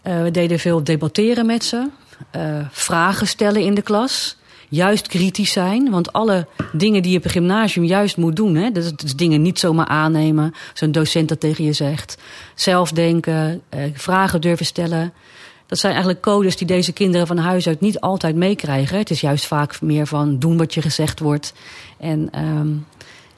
Uh, 0.07 0.23
we 0.23 0.31
deden 0.31 0.59
veel 0.59 0.85
debatteren 0.85 1.47
met 1.47 1.65
ze. 1.65 1.89
Uh, 2.37 2.59
vragen 2.71 3.27
stellen 3.27 3.62
in 3.62 3.75
de 3.75 3.83
klas. 3.83 4.37
Juist 4.69 5.07
kritisch 5.07 5.53
zijn. 5.53 5.91
Want 5.91 6.12
alle 6.12 6.47
dingen 6.73 7.03
die 7.03 7.12
je 7.12 7.19
op 7.19 7.25
een 7.25 7.31
gymnasium 7.31 7.85
juist 7.85 8.17
moet 8.17 8.37
doen. 8.37 8.55
Hè, 8.55 8.71
dat 8.71 9.03
is 9.05 9.17
dingen 9.17 9.43
niet 9.43 9.59
zomaar 9.59 9.87
aannemen. 9.87 10.55
Zo'n 10.75 10.93
docent 10.93 11.29
dat 11.29 11.41
tegen 11.41 11.65
je 11.65 11.73
zegt. 11.73 12.17
Zelf 12.55 12.93
denken. 12.93 13.62
Uh, 13.75 13.83
vragen 13.95 14.41
durven 14.41 14.67
stellen. 14.67 15.12
Dat 15.71 15.79
zijn 15.79 15.93
eigenlijk 15.93 16.23
codes 16.23 16.57
die 16.57 16.67
deze 16.67 16.93
kinderen 16.93 17.27
van 17.27 17.39
huis 17.39 17.67
uit 17.67 17.81
niet 17.81 18.00
altijd 18.00 18.37
meekrijgen. 18.37 18.99
Het 18.99 19.11
is 19.11 19.21
juist 19.21 19.47
vaak 19.47 19.81
meer 19.81 20.07
van 20.07 20.39
doen 20.39 20.57
wat 20.57 20.75
je 20.75 20.83
gezegd 20.83 21.21
wordt. 21.21 21.53
En 21.99 22.39
um, 22.39 22.87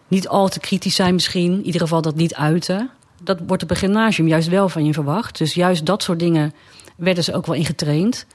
niet 0.09 0.29
al 0.29 0.49
te 0.49 0.61
kritisch 0.61 0.95
zijn 0.95 1.15
misschien. 1.15 1.53
In 1.53 1.65
ieder 1.65 1.81
geval 1.81 2.03
dat 2.03 2.15
niet 2.15 2.35
uiten. 2.35 2.91
Dat 3.23 3.39
wordt 3.47 3.63
op 3.63 3.71
een 3.71 3.77
gymnasium 3.77 4.29
juist 4.29 4.49
wel 4.49 4.69
van 4.69 4.85
je 4.85 4.93
verwacht. 4.93 5.39
Dus 5.39 5.55
juist 5.55 5.87
dat 5.87 6.03
soort 6.03 6.19
dingen 6.19 6.55
werden 6.97 7.25
ze 7.25 7.35
ook 7.35 7.47
wel 7.47 7.55
ingetraind. 7.55 8.27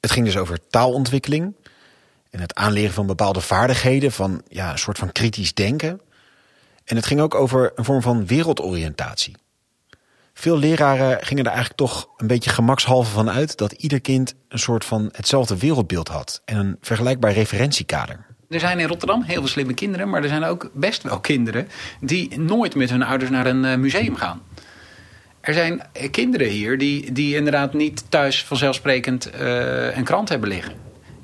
Het 0.00 0.10
ging 0.10 0.26
dus 0.26 0.36
over 0.36 0.58
taalontwikkeling. 0.68 1.54
En 2.30 2.40
het 2.40 2.54
aanleren 2.54 2.92
van 2.92 3.06
bepaalde 3.06 3.40
vaardigheden. 3.40 4.12
Van 4.12 4.42
ja, 4.48 4.72
een 4.72 4.78
soort 4.78 4.98
van 4.98 5.12
kritisch 5.12 5.54
denken. 5.54 6.00
En 6.84 6.96
het 6.96 7.06
ging 7.06 7.20
ook 7.20 7.34
over 7.34 7.72
een 7.74 7.84
vorm 7.84 8.02
van 8.02 8.26
wereldoriëntatie. 8.26 9.36
Veel 10.38 10.58
leraren 10.58 11.24
gingen 11.24 11.44
er 11.44 11.50
eigenlijk 11.50 11.78
toch 11.78 12.08
een 12.16 12.26
beetje 12.26 12.50
gemakshalve 12.50 13.10
van 13.10 13.30
uit 13.30 13.56
dat 13.56 13.72
ieder 13.72 14.00
kind 14.00 14.34
een 14.48 14.58
soort 14.58 14.84
van 14.84 15.08
hetzelfde 15.12 15.58
wereldbeeld 15.58 16.08
had 16.08 16.42
en 16.44 16.56
een 16.56 16.76
vergelijkbaar 16.80 17.32
referentiekader. 17.32 18.26
Er 18.48 18.60
zijn 18.60 18.78
in 18.78 18.86
Rotterdam 18.86 19.22
heel 19.22 19.38
veel 19.38 19.48
slimme 19.48 19.74
kinderen, 19.74 20.08
maar 20.08 20.22
er 20.22 20.28
zijn 20.28 20.44
ook 20.44 20.70
best 20.74 21.02
wel 21.02 21.20
kinderen 21.20 21.68
die 22.00 22.38
nooit 22.38 22.74
met 22.74 22.90
hun 22.90 23.02
ouders 23.02 23.30
naar 23.30 23.46
een 23.46 23.80
museum 23.80 24.16
gaan. 24.16 24.42
Er 25.40 25.54
zijn 25.54 25.82
kinderen 26.10 26.48
hier 26.48 26.78
die, 26.78 27.12
die 27.12 27.36
inderdaad 27.36 27.74
niet 27.74 28.04
thuis 28.08 28.44
vanzelfsprekend 28.44 29.30
uh, 29.34 29.96
een 29.96 30.04
krant 30.04 30.28
hebben 30.28 30.48
liggen. 30.48 30.72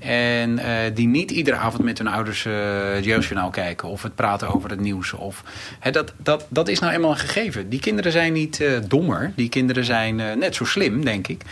En 0.03 0.59
uh, 0.59 0.67
die 0.95 1.07
niet 1.07 1.31
iedere 1.31 1.57
avond 1.57 1.83
met 1.83 1.99
hun 1.99 2.07
ouders 2.07 2.45
uh, 2.45 2.55
het 2.95 3.05
jeugdjournaal 3.05 3.51
kijken. 3.51 3.89
Of 3.89 4.03
het 4.03 4.15
praten 4.15 4.49
over 4.49 4.71
het 4.71 4.81
nieuws. 4.81 5.13
Of, 5.13 5.43
he, 5.79 5.91
dat, 5.91 6.13
dat, 6.17 6.47
dat 6.49 6.69
is 6.69 6.79
nou 6.79 6.93
eenmaal 6.93 7.11
een 7.11 7.17
gegeven. 7.17 7.69
Die 7.69 7.81
kinderen 7.81 8.13
zijn 8.13 8.33
niet 8.33 8.61
uh, 8.61 8.79
dommer. 8.89 9.33
Die 9.37 9.49
kinderen 9.49 9.85
zijn 9.85 10.17
net 10.17 10.55
zo 10.55 10.65
slim, 10.65 11.05
denk 11.05 11.27
ik. 11.29 11.43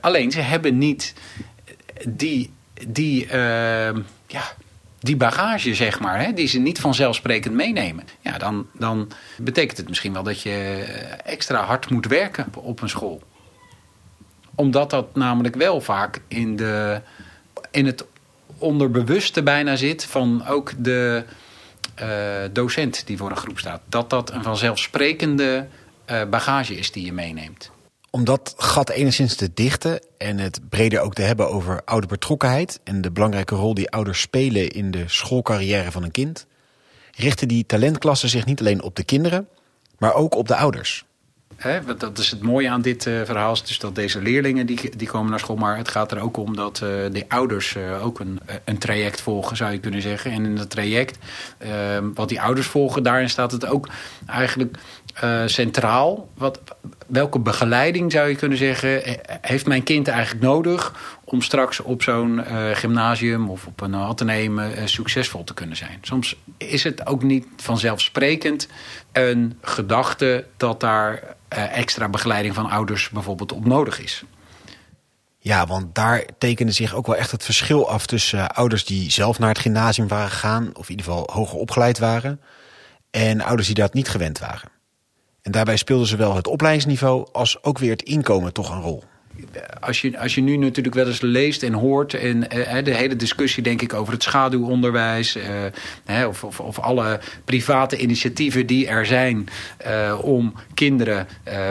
alleen 0.00 0.30
ze 0.30 0.40
hebben 0.40 0.78
niet 0.78 1.14
die, 2.08 2.50
die, 2.88 3.26
ja, 4.26 4.42
die 5.00 5.16
bagage, 5.16 5.74
zeg 5.74 6.00
maar. 6.00 6.20
Hè, 6.20 6.32
die 6.32 6.46
ze 6.46 6.58
niet 6.58 6.80
vanzelfsprekend 6.80 7.54
meenemen. 7.54 8.04
Ja, 8.20 8.38
dan, 8.38 8.66
dan 8.78 9.10
betekent 9.36 9.76
het 9.76 9.88
misschien 9.88 10.12
wel 10.12 10.22
dat 10.22 10.42
je 10.42 10.84
extra 11.24 11.62
hard 11.62 11.90
moet 11.90 12.06
werken 12.06 12.46
op 12.54 12.82
een 12.82 12.88
school 12.88 13.22
omdat 14.54 14.90
dat 14.90 15.14
namelijk 15.14 15.54
wel 15.54 15.80
vaak 15.80 16.20
in 16.28 16.56
de 16.56 17.00
in 17.72 17.86
het 17.86 18.04
onderbewuste 18.58 19.42
bijna 19.42 19.76
zit 19.76 20.04
van 20.04 20.46
ook 20.46 20.72
de 20.78 21.24
uh, 22.02 22.08
docent 22.52 23.06
die 23.06 23.16
voor 23.16 23.30
een 23.30 23.36
groep 23.36 23.58
staat. 23.58 23.80
Dat 23.86 24.10
dat 24.10 24.30
een 24.30 24.42
vanzelfsprekende 24.42 25.66
uh, 26.10 26.24
bagage 26.24 26.74
is 26.74 26.92
die 26.92 27.04
je 27.04 27.12
meeneemt. 27.12 27.70
Om 28.10 28.24
dat 28.24 28.54
gat 28.56 28.90
enigszins 28.90 29.34
te 29.34 29.50
dichten 29.54 30.00
en 30.18 30.38
het 30.38 30.60
breder 30.68 31.00
ook 31.00 31.14
te 31.14 31.22
hebben 31.22 31.50
over 31.50 31.82
ouderbetrokkenheid... 31.84 32.80
en 32.84 33.00
de 33.00 33.10
belangrijke 33.10 33.54
rol 33.54 33.74
die 33.74 33.90
ouders 33.90 34.20
spelen 34.20 34.70
in 34.70 34.90
de 34.90 35.04
schoolcarrière 35.06 35.90
van 35.90 36.02
een 36.02 36.10
kind... 36.10 36.46
richten 37.14 37.48
die 37.48 37.66
talentklassen 37.66 38.28
zich 38.28 38.44
niet 38.44 38.60
alleen 38.60 38.82
op 38.82 38.96
de 38.96 39.04
kinderen, 39.04 39.48
maar 39.98 40.14
ook 40.14 40.34
op 40.34 40.48
de 40.48 40.56
ouders. 40.56 41.04
Hè, 41.62 41.96
dat 41.96 42.18
is 42.18 42.30
het 42.30 42.42
mooie 42.42 42.68
aan 42.68 42.82
dit 42.82 43.06
uh, 43.06 43.20
verhaal. 43.24 43.54
Dus 43.54 43.78
dat 43.78 43.94
deze 43.94 44.22
leerlingen 44.22 44.66
die, 44.66 44.96
die 44.96 45.08
komen 45.08 45.30
naar 45.30 45.38
school. 45.38 45.56
Maar 45.56 45.76
het 45.76 45.88
gaat 45.88 46.12
er 46.12 46.20
ook 46.20 46.36
om 46.36 46.56
dat 46.56 46.80
uh, 46.84 46.88
de 46.88 47.24
ouders 47.28 47.74
uh, 47.74 48.04
ook 48.04 48.20
een, 48.20 48.40
een 48.64 48.78
traject 48.78 49.20
volgen, 49.20 49.56
zou 49.56 49.72
je 49.72 49.78
kunnen 49.78 50.02
zeggen. 50.02 50.30
En 50.30 50.44
in 50.44 50.56
dat 50.56 50.70
traject, 50.70 51.18
ehm, 51.58 52.12
wat 52.14 52.28
die 52.28 52.40
ouders 52.40 52.66
volgen, 52.66 53.02
daarin 53.02 53.30
staat 53.30 53.52
het 53.52 53.66
ook 53.66 53.88
eigenlijk 54.26 54.76
centraal. 55.46 56.28
Wat, 56.34 56.60
welke 57.06 57.38
begeleiding, 57.38 58.12
zou 58.12 58.28
je 58.28 58.34
kunnen 58.34 58.58
zeggen, 58.58 59.02
heeft 59.40 59.66
mijn 59.66 59.82
kind 59.82 60.08
eigenlijk 60.08 60.44
nodig... 60.44 60.94
om 61.24 61.42
straks 61.42 61.80
op 61.80 62.02
zo'n 62.02 62.44
gymnasium 62.72 63.50
of 63.50 63.66
op 63.66 63.80
een 63.80 63.94
ateneum 63.94 64.60
succesvol 64.84 65.44
te 65.44 65.54
kunnen 65.54 65.76
zijn. 65.76 65.98
Soms 66.00 66.36
is 66.56 66.84
het 66.84 67.06
ook 67.06 67.22
niet 67.22 67.46
vanzelfsprekend 67.56 68.68
een 69.12 69.58
gedachte 69.60 70.44
dat 70.56 70.80
daar 70.80 71.36
extra 71.54 72.08
begeleiding 72.08 72.54
van 72.54 72.70
ouders 72.70 73.08
bijvoorbeeld 73.08 73.52
op 73.52 73.64
nodig 73.64 74.00
is. 74.00 74.24
Ja, 75.38 75.66
want 75.66 75.94
daar 75.94 76.24
tekende 76.38 76.72
zich 76.72 76.94
ook 76.94 77.06
wel 77.06 77.16
echt 77.16 77.30
het 77.30 77.44
verschil 77.44 77.90
af 77.90 78.06
tussen 78.06 78.38
uh, 78.38 78.46
ouders 78.46 78.84
die 78.84 79.10
zelf 79.10 79.38
naar 79.38 79.48
het 79.48 79.58
gymnasium 79.58 80.08
waren 80.08 80.30
gegaan, 80.30 80.70
of 80.76 80.84
in 80.84 80.90
ieder 80.90 81.06
geval 81.06 81.28
hoger 81.32 81.58
opgeleid 81.58 81.98
waren, 81.98 82.40
en 83.10 83.40
ouders 83.40 83.66
die 83.66 83.76
dat 83.76 83.94
niet 83.94 84.08
gewend 84.08 84.38
waren. 84.38 84.70
En 85.42 85.52
daarbij 85.52 85.76
speelde 85.76 86.04
zowel 86.04 86.34
het 86.36 86.46
opleidingsniveau 86.46 87.28
als 87.32 87.62
ook 87.62 87.78
weer 87.78 87.90
het 87.90 88.02
inkomen 88.02 88.52
toch 88.52 88.70
een 88.70 88.80
rol 88.80 89.04
als 89.80 90.00
je, 90.00 90.18
als 90.18 90.34
je 90.34 90.40
nu 90.40 90.56
natuurlijk 90.56 90.94
wel 90.94 91.06
eens 91.06 91.20
leest 91.20 91.62
en 91.62 91.72
hoort... 91.72 92.14
en 92.14 92.36
uh, 92.36 92.84
de 92.84 92.94
hele 92.94 93.16
discussie 93.16 93.62
denk 93.62 93.82
ik 93.82 93.94
over 93.94 94.12
het 94.12 94.22
schaduwonderwijs... 94.22 95.36
Uh, 95.36 96.26
of, 96.26 96.44
of, 96.44 96.60
of, 96.60 96.78
alle 96.78 97.20
private 97.44 97.96
initiatieven 97.96 98.66
die 98.66 98.86
er 98.86 99.06
zijn... 99.06 99.48
Uh, 99.86 100.18
om 100.22 100.54
kinderen 100.74 101.26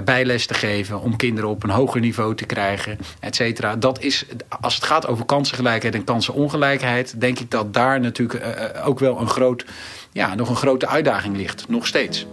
bijles 0.06 0.46
te 0.46 0.54
geven... 0.54 1.02
om 1.02 1.16
kinderen 1.16 1.50
op 1.50 1.64
een 1.64 1.70
hoger 1.70 2.02
niveau 2.02 2.36
te 2.36 2.46
krijgen, 2.46 2.98
et 3.20 3.36
cetera. 3.36 3.76
Dat 3.76 4.02
is, 4.02 4.26
als 4.62 4.76
het 4.76 4.84
gaat 4.84 5.08
over 5.08 5.26
kansengelijkheid 5.26 5.96
en 5.96 6.04
kansenongelijkheid... 6.04 7.22
denk 7.22 7.40
ik 7.40 7.52
dat 7.52 7.74
daar 7.74 8.00
natuurlijk 8.00 8.44
ook 8.84 9.00
wel 9.00 9.20
een 9.20 9.30
groot, 9.30 9.66
ja, 10.12 10.36
nog 10.36 10.50
een 10.50 10.56
grote 10.56 10.88
uitdaging 10.88 11.38
ligt. 11.38 11.70
Nog 11.70 11.88
steeds. 11.88 12.26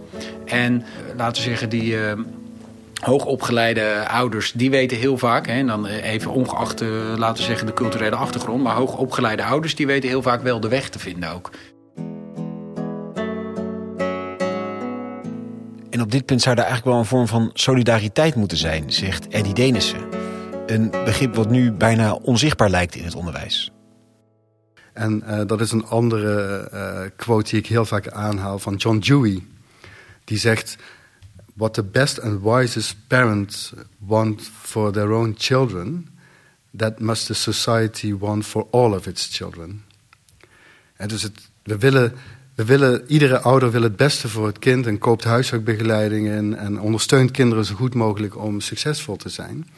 En 0.44 0.84
laten 1.16 1.42
we 1.42 1.48
zeggen, 1.48 1.68
die 1.68 1.96
hoogopgeleide 3.00 4.08
ouders, 4.08 4.52
die 4.52 4.70
weten 4.70 4.96
heel 4.96 5.18
vaak, 5.18 5.46
hè, 5.46 5.52
en 5.52 5.66
dan 5.66 5.86
even 5.86 6.30
ongeacht, 6.30 6.82
uh, 6.82 6.90
laten 7.16 7.36
we 7.36 7.42
zeggen, 7.42 7.66
de 7.66 7.72
culturele 7.72 8.16
achtergrond, 8.16 8.62
maar 8.62 8.74
hoogopgeleide 8.74 9.44
ouders, 9.44 9.74
die 9.74 9.86
weten 9.86 10.08
heel 10.08 10.22
vaak 10.22 10.42
wel 10.42 10.60
de 10.60 10.68
weg 10.68 10.88
te 10.88 10.98
vinden 10.98 11.32
ook. 11.32 11.50
En 15.90 16.00
op 16.00 16.10
dit 16.10 16.24
punt 16.24 16.42
zou 16.42 16.56
er 16.56 16.62
eigenlijk 16.62 16.90
wel 16.90 16.98
een 16.98 17.08
vorm 17.08 17.26
van 17.26 17.50
solidariteit 17.52 18.34
moeten 18.34 18.58
zijn, 18.58 18.92
zegt 18.92 19.28
Eddie 19.28 19.54
Denissen. 19.54 20.00
Een 20.66 20.90
begrip 20.90 21.34
wat 21.34 21.50
nu 21.50 21.72
bijna 21.72 22.12
onzichtbaar 22.12 22.70
lijkt 22.70 22.94
in 22.94 23.04
het 23.04 23.14
onderwijs. 23.14 23.72
En 24.92 25.22
uh, 25.26 25.40
dat 25.46 25.60
is 25.60 25.72
een 25.72 25.86
andere 25.86 26.68
uh, 26.74 27.10
quote 27.16 27.50
die 27.50 27.58
ik 27.58 27.66
heel 27.66 27.84
vaak 27.84 28.08
aanhaal 28.08 28.58
van 28.58 28.74
John 28.74 28.98
Dewey. 28.98 29.42
Die 30.24 30.38
zegt: 30.38 30.76
What 31.58 31.74
the 31.74 31.82
best 31.82 32.20
and 32.20 32.42
wisest 32.42 32.96
parents 33.06 33.72
want 33.98 34.42
for 34.62 34.92
their 34.92 35.12
own 35.12 35.34
children, 35.38 36.08
that 36.76 37.00
must 37.00 37.26
the 37.26 37.34
society 37.34 38.18
want 38.18 38.46
for 38.46 38.66
all 38.70 38.94
of 38.94 39.06
its 39.06 39.36
children. 39.36 39.84
En 40.96 41.08
dus 41.08 41.22
het, 41.22 41.50
we 41.62 41.78
willen 41.78 42.12
willen, 42.54 43.04
iedere 43.06 43.40
ouder 43.40 43.70
wil 43.70 43.82
het 43.82 43.96
beste 43.96 44.28
voor 44.28 44.46
het 44.46 44.58
kind 44.58 44.86
en 44.86 44.98
koopt 44.98 45.24
huiswerkbegeleiding 45.24 46.28
en, 46.28 46.58
en 46.58 46.80
ondersteunt 46.80 47.30
kinderen 47.30 47.64
zo 47.64 47.74
goed 47.74 47.94
mogelijk 47.94 48.36
om 48.36 48.60
succesvol 48.60 49.16
te 49.16 49.28
zijn. 49.28 49.68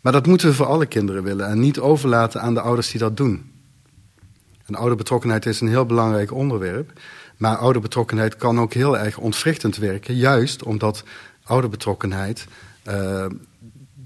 Maar 0.00 0.12
dat 0.12 0.26
moeten 0.26 0.48
we 0.48 0.54
voor 0.54 0.66
alle 0.66 0.86
kinderen 0.86 1.22
willen 1.22 1.48
en 1.48 1.60
niet 1.60 1.78
overlaten 1.78 2.40
aan 2.40 2.54
de 2.54 2.60
ouders 2.60 2.90
die 2.90 3.00
dat 3.00 3.16
doen. 3.16 3.52
En 4.66 4.74
ouderbetrokkenheid 4.74 5.46
is 5.46 5.60
een 5.60 5.68
heel 5.68 5.86
belangrijk 5.86 6.32
onderwerp. 6.32 6.92
Maar 7.40 7.56
ouderbetrokkenheid 7.56 8.36
kan 8.36 8.60
ook 8.60 8.72
heel 8.72 8.98
erg 8.98 9.18
ontwrichtend 9.18 9.76
werken, 9.76 10.14
juist 10.14 10.62
omdat 10.62 11.04
ouderbetrokkenheid 11.44 12.46
uh, 12.88 13.26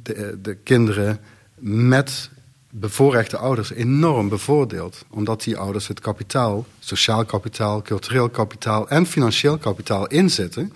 de, 0.02 0.38
de 0.42 0.54
kinderen 0.54 1.20
met 1.58 2.30
bevoorrechte 2.70 3.36
ouders 3.36 3.72
enorm 3.72 4.28
bevoordeeld. 4.28 5.04
Omdat 5.10 5.42
die 5.42 5.56
ouders 5.56 5.88
het 5.88 6.00
kapitaal, 6.00 6.66
sociaal 6.78 7.24
kapitaal, 7.24 7.82
cultureel 7.82 8.28
kapitaal 8.28 8.88
en 8.88 9.06
financieel 9.06 9.58
kapitaal 9.58 10.06
inzetten 10.06 10.72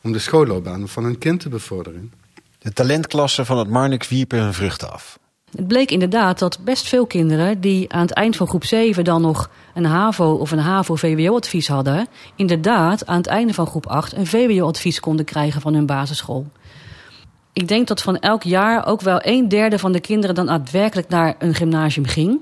om 0.00 0.12
de 0.12 0.18
schoolloopbaan 0.18 0.88
van 0.88 1.04
hun 1.04 1.18
kind 1.18 1.40
te 1.40 1.48
bevorderen. 1.48 2.12
De 2.58 2.72
talentklasse 2.72 3.44
van 3.44 3.58
het 3.58 3.68
Marnix 3.68 4.08
wierpen 4.08 4.38
hun 4.38 4.54
vruchten 4.54 4.92
af. 4.92 5.18
Het 5.56 5.68
bleek 5.68 5.90
inderdaad 5.90 6.38
dat 6.38 6.58
best 6.64 6.88
veel 6.88 7.06
kinderen 7.06 7.60
die 7.60 7.92
aan 7.92 8.00
het 8.00 8.12
eind 8.12 8.36
van 8.36 8.46
groep 8.46 8.64
7 8.64 9.04
dan 9.04 9.22
nog 9.22 9.50
een 9.74 9.84
HAVO 9.84 10.32
of 10.32 10.50
een 10.50 10.58
HAVO-VWO-advies 10.58 11.68
hadden, 11.68 12.06
inderdaad 12.36 13.06
aan 13.06 13.16
het 13.16 13.26
einde 13.26 13.54
van 13.54 13.66
groep 13.66 13.86
8 13.86 14.16
een 14.16 14.26
VWO-advies 14.26 15.00
konden 15.00 15.24
krijgen 15.24 15.60
van 15.60 15.74
hun 15.74 15.86
basisschool 15.86 16.46
ik 17.52 17.68
denk 17.68 17.88
dat 17.88 18.02
van 18.02 18.18
elk 18.18 18.42
jaar 18.42 18.86
ook 18.86 19.00
wel 19.00 19.18
een 19.22 19.48
derde 19.48 19.78
van 19.78 19.92
de 19.92 20.00
kinderen 20.00 20.34
dan 20.34 20.46
daadwerkelijk 20.46 21.08
naar 21.08 21.34
een 21.38 21.54
gymnasium 21.54 22.06
ging. 22.06 22.40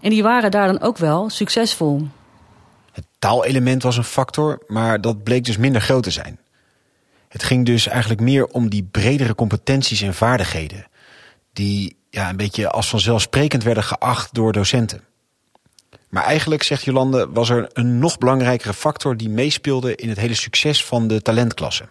En 0.00 0.10
die 0.10 0.22
waren 0.22 0.50
daar 0.50 0.66
dan 0.66 0.80
ook 0.80 0.98
wel 0.98 1.30
succesvol. 1.30 2.06
Het 2.92 3.06
taalelement 3.18 3.82
was 3.82 3.96
een 3.96 4.04
factor, 4.04 4.62
maar 4.66 5.00
dat 5.00 5.22
bleek 5.22 5.44
dus 5.44 5.56
minder 5.56 5.80
groot 5.80 6.02
te 6.02 6.10
zijn. 6.10 6.38
Het 7.28 7.42
ging 7.42 7.66
dus 7.66 7.86
eigenlijk 7.86 8.20
meer 8.20 8.46
om 8.46 8.68
die 8.68 8.88
bredere 8.90 9.34
competenties 9.34 10.02
en 10.02 10.14
vaardigheden. 10.14 10.86
Die 11.52 11.96
ja, 12.10 12.28
een 12.28 12.36
beetje 12.36 12.70
als 12.70 12.88
vanzelfsprekend 12.88 13.62
werden 13.62 13.84
geacht 13.84 14.34
door 14.34 14.52
docenten. 14.52 15.00
Maar 16.08 16.24
eigenlijk, 16.24 16.62
zegt 16.62 16.84
Jolande, 16.84 17.28
was 17.32 17.48
er 17.48 17.70
een 17.72 17.98
nog 17.98 18.18
belangrijkere 18.18 18.74
factor 18.74 19.16
die 19.16 19.28
meespeelde 19.28 19.94
in 19.94 20.08
het 20.08 20.18
hele 20.18 20.34
succes 20.34 20.84
van 20.84 21.08
de 21.08 21.22
talentklasse. 21.22 21.84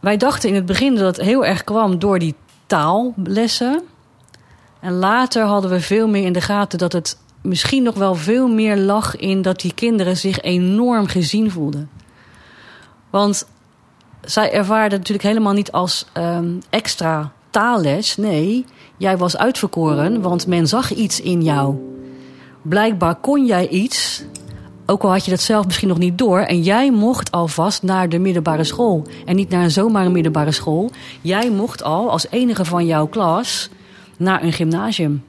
Wij 0.00 0.16
dachten 0.16 0.48
in 0.48 0.54
het 0.54 0.66
begin 0.66 0.94
dat 0.94 1.16
het 1.16 1.26
heel 1.26 1.44
erg 1.44 1.64
kwam 1.64 1.98
door 1.98 2.18
die 2.18 2.34
taallessen. 2.66 3.82
En 4.80 4.92
later 4.92 5.44
hadden 5.44 5.70
we 5.70 5.80
veel 5.80 6.08
meer 6.08 6.24
in 6.24 6.32
de 6.32 6.40
gaten 6.40 6.78
dat 6.78 6.92
het 6.92 7.18
misschien 7.42 7.82
nog 7.82 7.94
wel 7.94 8.14
veel 8.14 8.48
meer 8.48 8.76
lag 8.76 9.16
in 9.16 9.42
dat 9.42 9.60
die 9.60 9.74
kinderen 9.74 10.16
zich 10.16 10.40
enorm 10.40 11.06
gezien 11.06 11.50
voelden. 11.50 11.90
Want 13.10 13.46
zij 14.20 14.52
ervaarden 14.52 14.98
natuurlijk 14.98 15.28
helemaal 15.28 15.52
niet 15.52 15.72
als 15.72 16.06
um, 16.14 16.58
extra 16.70 17.32
taalles. 17.50 18.16
Nee, 18.16 18.64
jij 18.96 19.16
was 19.16 19.36
uitverkoren, 19.36 20.20
want 20.20 20.46
men 20.46 20.66
zag 20.66 20.94
iets 20.94 21.20
in 21.20 21.42
jou. 21.42 21.76
Blijkbaar 22.62 23.14
kon 23.14 23.46
jij 23.46 23.68
iets 23.68 24.24
ook 24.90 25.02
al 25.02 25.10
had 25.10 25.24
je 25.24 25.30
dat 25.30 25.40
zelf 25.40 25.66
misschien 25.66 25.88
nog 25.88 25.98
niet 25.98 26.18
door. 26.18 26.40
En 26.40 26.62
jij 26.62 26.90
mocht 26.90 27.30
alvast 27.30 27.82
naar 27.82 28.08
de 28.08 28.18
middelbare 28.18 28.64
school. 28.64 29.06
En 29.24 29.36
niet 29.36 29.48
naar 29.48 29.70
zomaar 29.70 30.06
een 30.06 30.12
middelbare 30.12 30.52
school. 30.52 30.90
Jij 31.20 31.50
mocht 31.50 31.82
al 31.82 32.10
als 32.10 32.26
enige 32.30 32.64
van 32.64 32.86
jouw 32.86 33.06
klas 33.06 33.70
naar 34.18 34.42
een 34.42 34.52
gymnasium. 34.52 35.22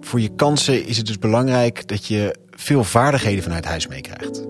Voor 0.00 0.20
je 0.20 0.34
kansen 0.36 0.86
is 0.86 0.96
het 0.96 1.06
dus 1.06 1.18
belangrijk 1.18 1.88
dat 1.88 2.06
je 2.06 2.36
veel 2.50 2.84
vaardigheden 2.84 3.42
vanuit 3.42 3.64
huis 3.64 3.86
meekrijgt. 3.86 4.46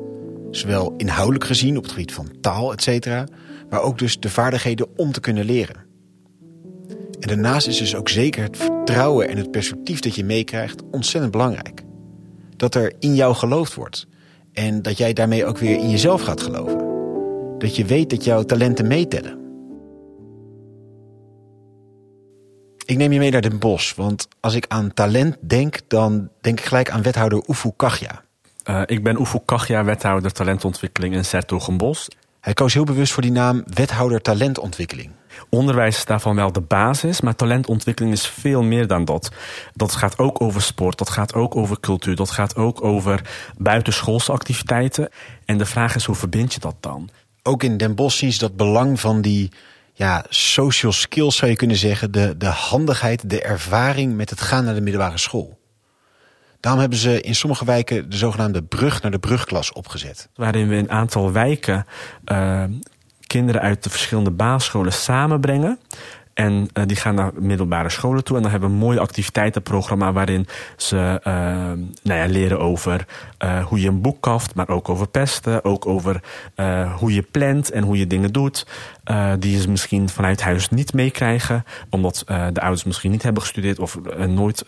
Zowel 0.51 0.95
inhoudelijk 0.97 1.45
gezien 1.45 1.77
op 1.77 1.83
het 1.83 1.93
gebied 1.93 2.13
van 2.13 2.29
taal, 2.41 2.73
et 2.73 2.83
cetera, 2.83 3.27
maar 3.71 3.83
ook 3.83 3.99
dus 3.99 4.21
de 4.21 4.31
vaardigheden 4.31 4.87
om 4.97 5.13
te 5.13 5.21
kunnen 5.21 5.45
leren. 5.45 5.89
En 7.21 7.29
daarnaast 7.29 7.67
is 7.67 7.79
dus 7.79 7.95
ook 7.95 8.09
zeker 8.09 8.43
het 8.43 8.57
vertrouwen 8.57 9.29
en 9.29 9.37
het 9.37 9.51
perspectief 9.51 10.01
dat 10.01 10.15
je 10.15 10.25
meekrijgt 10.25 10.83
ontzettend 10.91 11.33
belangrijk. 11.33 11.83
Dat 12.57 12.75
er 12.75 12.93
in 12.99 13.15
jou 13.15 13.35
geloofd 13.35 13.75
wordt. 13.75 14.07
En 14.53 14.83
dat 14.83 14.99
jij 14.99 15.13
daarmee 15.13 15.47
ook 15.47 15.59
weer 15.59 15.79
in 15.79 15.91
jezelf 15.91 16.23
gaat 16.23 16.41
geloven. 16.41 16.89
Dat 17.59 17.77
je 17.77 17.85
weet 17.85 18.11
dat 18.11 18.25
jouw 18.25 18.43
talenten 18.43 18.87
meetellen. 18.87 19.39
Ik 22.85 22.97
neem 22.97 23.13
je 23.13 23.19
mee 23.19 23.31
naar 23.31 23.41
Den 23.41 23.59
Bosch, 23.59 23.95
want 23.95 24.29
als 24.41 24.55
ik 24.55 24.65
aan 24.69 24.95
talent 24.95 25.37
denk, 25.41 25.81
dan 25.89 26.29
denk 26.41 26.59
ik 26.59 26.65
gelijk 26.65 26.91
aan 26.91 27.03
wethouder 27.03 27.43
Oefu 27.49 27.71
Kachja. 27.77 28.25
Uh, 28.71 28.83
ik 28.87 29.03
ben 29.03 29.19
Oefu 29.19 29.39
Kachja, 29.45 29.85
wethouder 29.85 30.33
talentontwikkeling 30.33 31.15
in 31.15 31.25
Sertogenbos. 31.25 32.09
Hij 32.41 32.53
koos 32.53 32.75
heel 32.75 32.85
bewust 32.85 33.13
voor 33.13 33.23
die 33.23 33.33
naam 33.33 33.63
wethouder 33.75 34.21
talentontwikkeling. 34.23 35.11
Onderwijs 35.49 35.97
is 35.97 36.05
daarvan 36.05 36.37
wel 36.37 36.53
de 36.53 36.61
basis, 36.61 37.21
maar 37.21 37.35
talentontwikkeling 37.35 38.15
is 38.15 38.27
veel 38.27 38.63
meer 38.63 38.87
dan 38.87 39.05
dat. 39.05 39.31
Dat 39.75 39.95
gaat 39.95 40.19
ook 40.19 40.41
over 40.41 40.63
sport, 40.63 40.99
dat 40.99 41.11
gaat 41.11 41.35
ook 41.35 41.57
over 41.57 41.81
cultuur, 41.81 42.17
dat 42.17 42.31
gaat 42.31 42.57
ook 42.57 42.85
over 42.85 43.21
buitenschoolse 43.59 44.33
activiteiten. 44.33 45.09
En 45.45 45.59
de 45.59 45.67
vraag 45.67 45.95
is, 45.95 46.05
hoe 46.05 46.15
verbind 46.15 46.55
je 46.55 46.61
dat 46.61 46.77
dan? 46.81 47.09
Ook 47.43 47.63
in 47.63 47.77
Den 47.77 47.95
Bosch 47.95 48.23
is 48.23 48.39
dat 48.39 48.57
belang 48.57 49.01
van 49.01 49.21
die 49.21 49.51
ja, 49.93 50.25
social 50.29 50.93
skills, 50.93 51.37
zou 51.37 51.51
je 51.51 51.57
kunnen 51.57 51.77
zeggen. 51.77 52.13
De, 52.13 52.37
de 52.37 52.47
handigheid, 52.47 53.31
de 53.31 53.43
ervaring 53.43 54.17
met 54.17 54.31
het 54.31 54.41
gaan 54.41 54.65
naar 54.65 54.75
de 54.75 54.81
middelbare 54.81 55.19
school. 55.19 55.60
Daarom 56.61 56.81
hebben 56.81 56.99
ze 56.99 57.21
in 57.21 57.35
sommige 57.35 57.65
wijken 57.65 58.11
de 58.11 58.17
zogenaamde 58.17 58.63
brug 58.63 59.03
naar 59.03 59.11
de 59.11 59.19
brugklas 59.19 59.73
opgezet. 59.73 60.29
Waarin 60.35 60.69
we 60.69 60.75
een 60.75 60.91
aantal 60.91 61.33
wijken 61.33 61.87
uh, 62.33 62.65
kinderen 63.27 63.61
uit 63.61 63.83
de 63.83 63.91
verschillende 63.91 64.31
basisscholen 64.31 64.93
samenbrengen. 64.93 65.79
En 66.41 66.69
uh, 66.75 66.85
die 66.87 66.97
gaan 66.97 67.15
naar 67.15 67.31
middelbare 67.39 67.89
scholen 67.89 68.25
toe. 68.25 68.37
En 68.37 68.43
dan 68.43 68.51
hebben 68.51 68.69
we 68.69 68.75
een 68.75 68.81
mooi 68.81 68.99
activiteitenprogramma 68.99 70.13
waarin 70.13 70.47
ze 70.77 71.21
uh, 71.25 71.33
nou 72.03 72.21
ja, 72.21 72.27
leren 72.27 72.61
over 72.61 73.07
uh, 73.45 73.65
hoe 73.67 73.81
je 73.81 73.89
een 73.89 74.01
boek 74.01 74.21
kaft, 74.21 74.55
maar 74.55 74.69
ook 74.69 74.89
over 74.89 75.09
pesten. 75.09 75.65
Ook 75.65 75.87
over 75.87 76.21
hoe 76.97 77.15
je 77.15 77.23
plant 77.23 77.71
en 77.71 77.83
hoe 77.83 77.99
je 77.99 78.07
dingen 78.07 78.33
doet. 78.33 78.67
Die 79.39 79.61
ze 79.61 79.71
misschien 79.71 80.09
vanuit 80.09 80.43
huis 80.43 80.69
niet 80.69 80.93
meekrijgen. 80.93 81.65
Omdat 81.91 82.23
de 82.27 82.61
ouders 82.61 82.85
misschien 82.85 83.11
niet 83.11 83.23
hebben 83.23 83.43
gestudeerd 83.43 83.79
of 83.79 83.99
nooit 84.27 84.65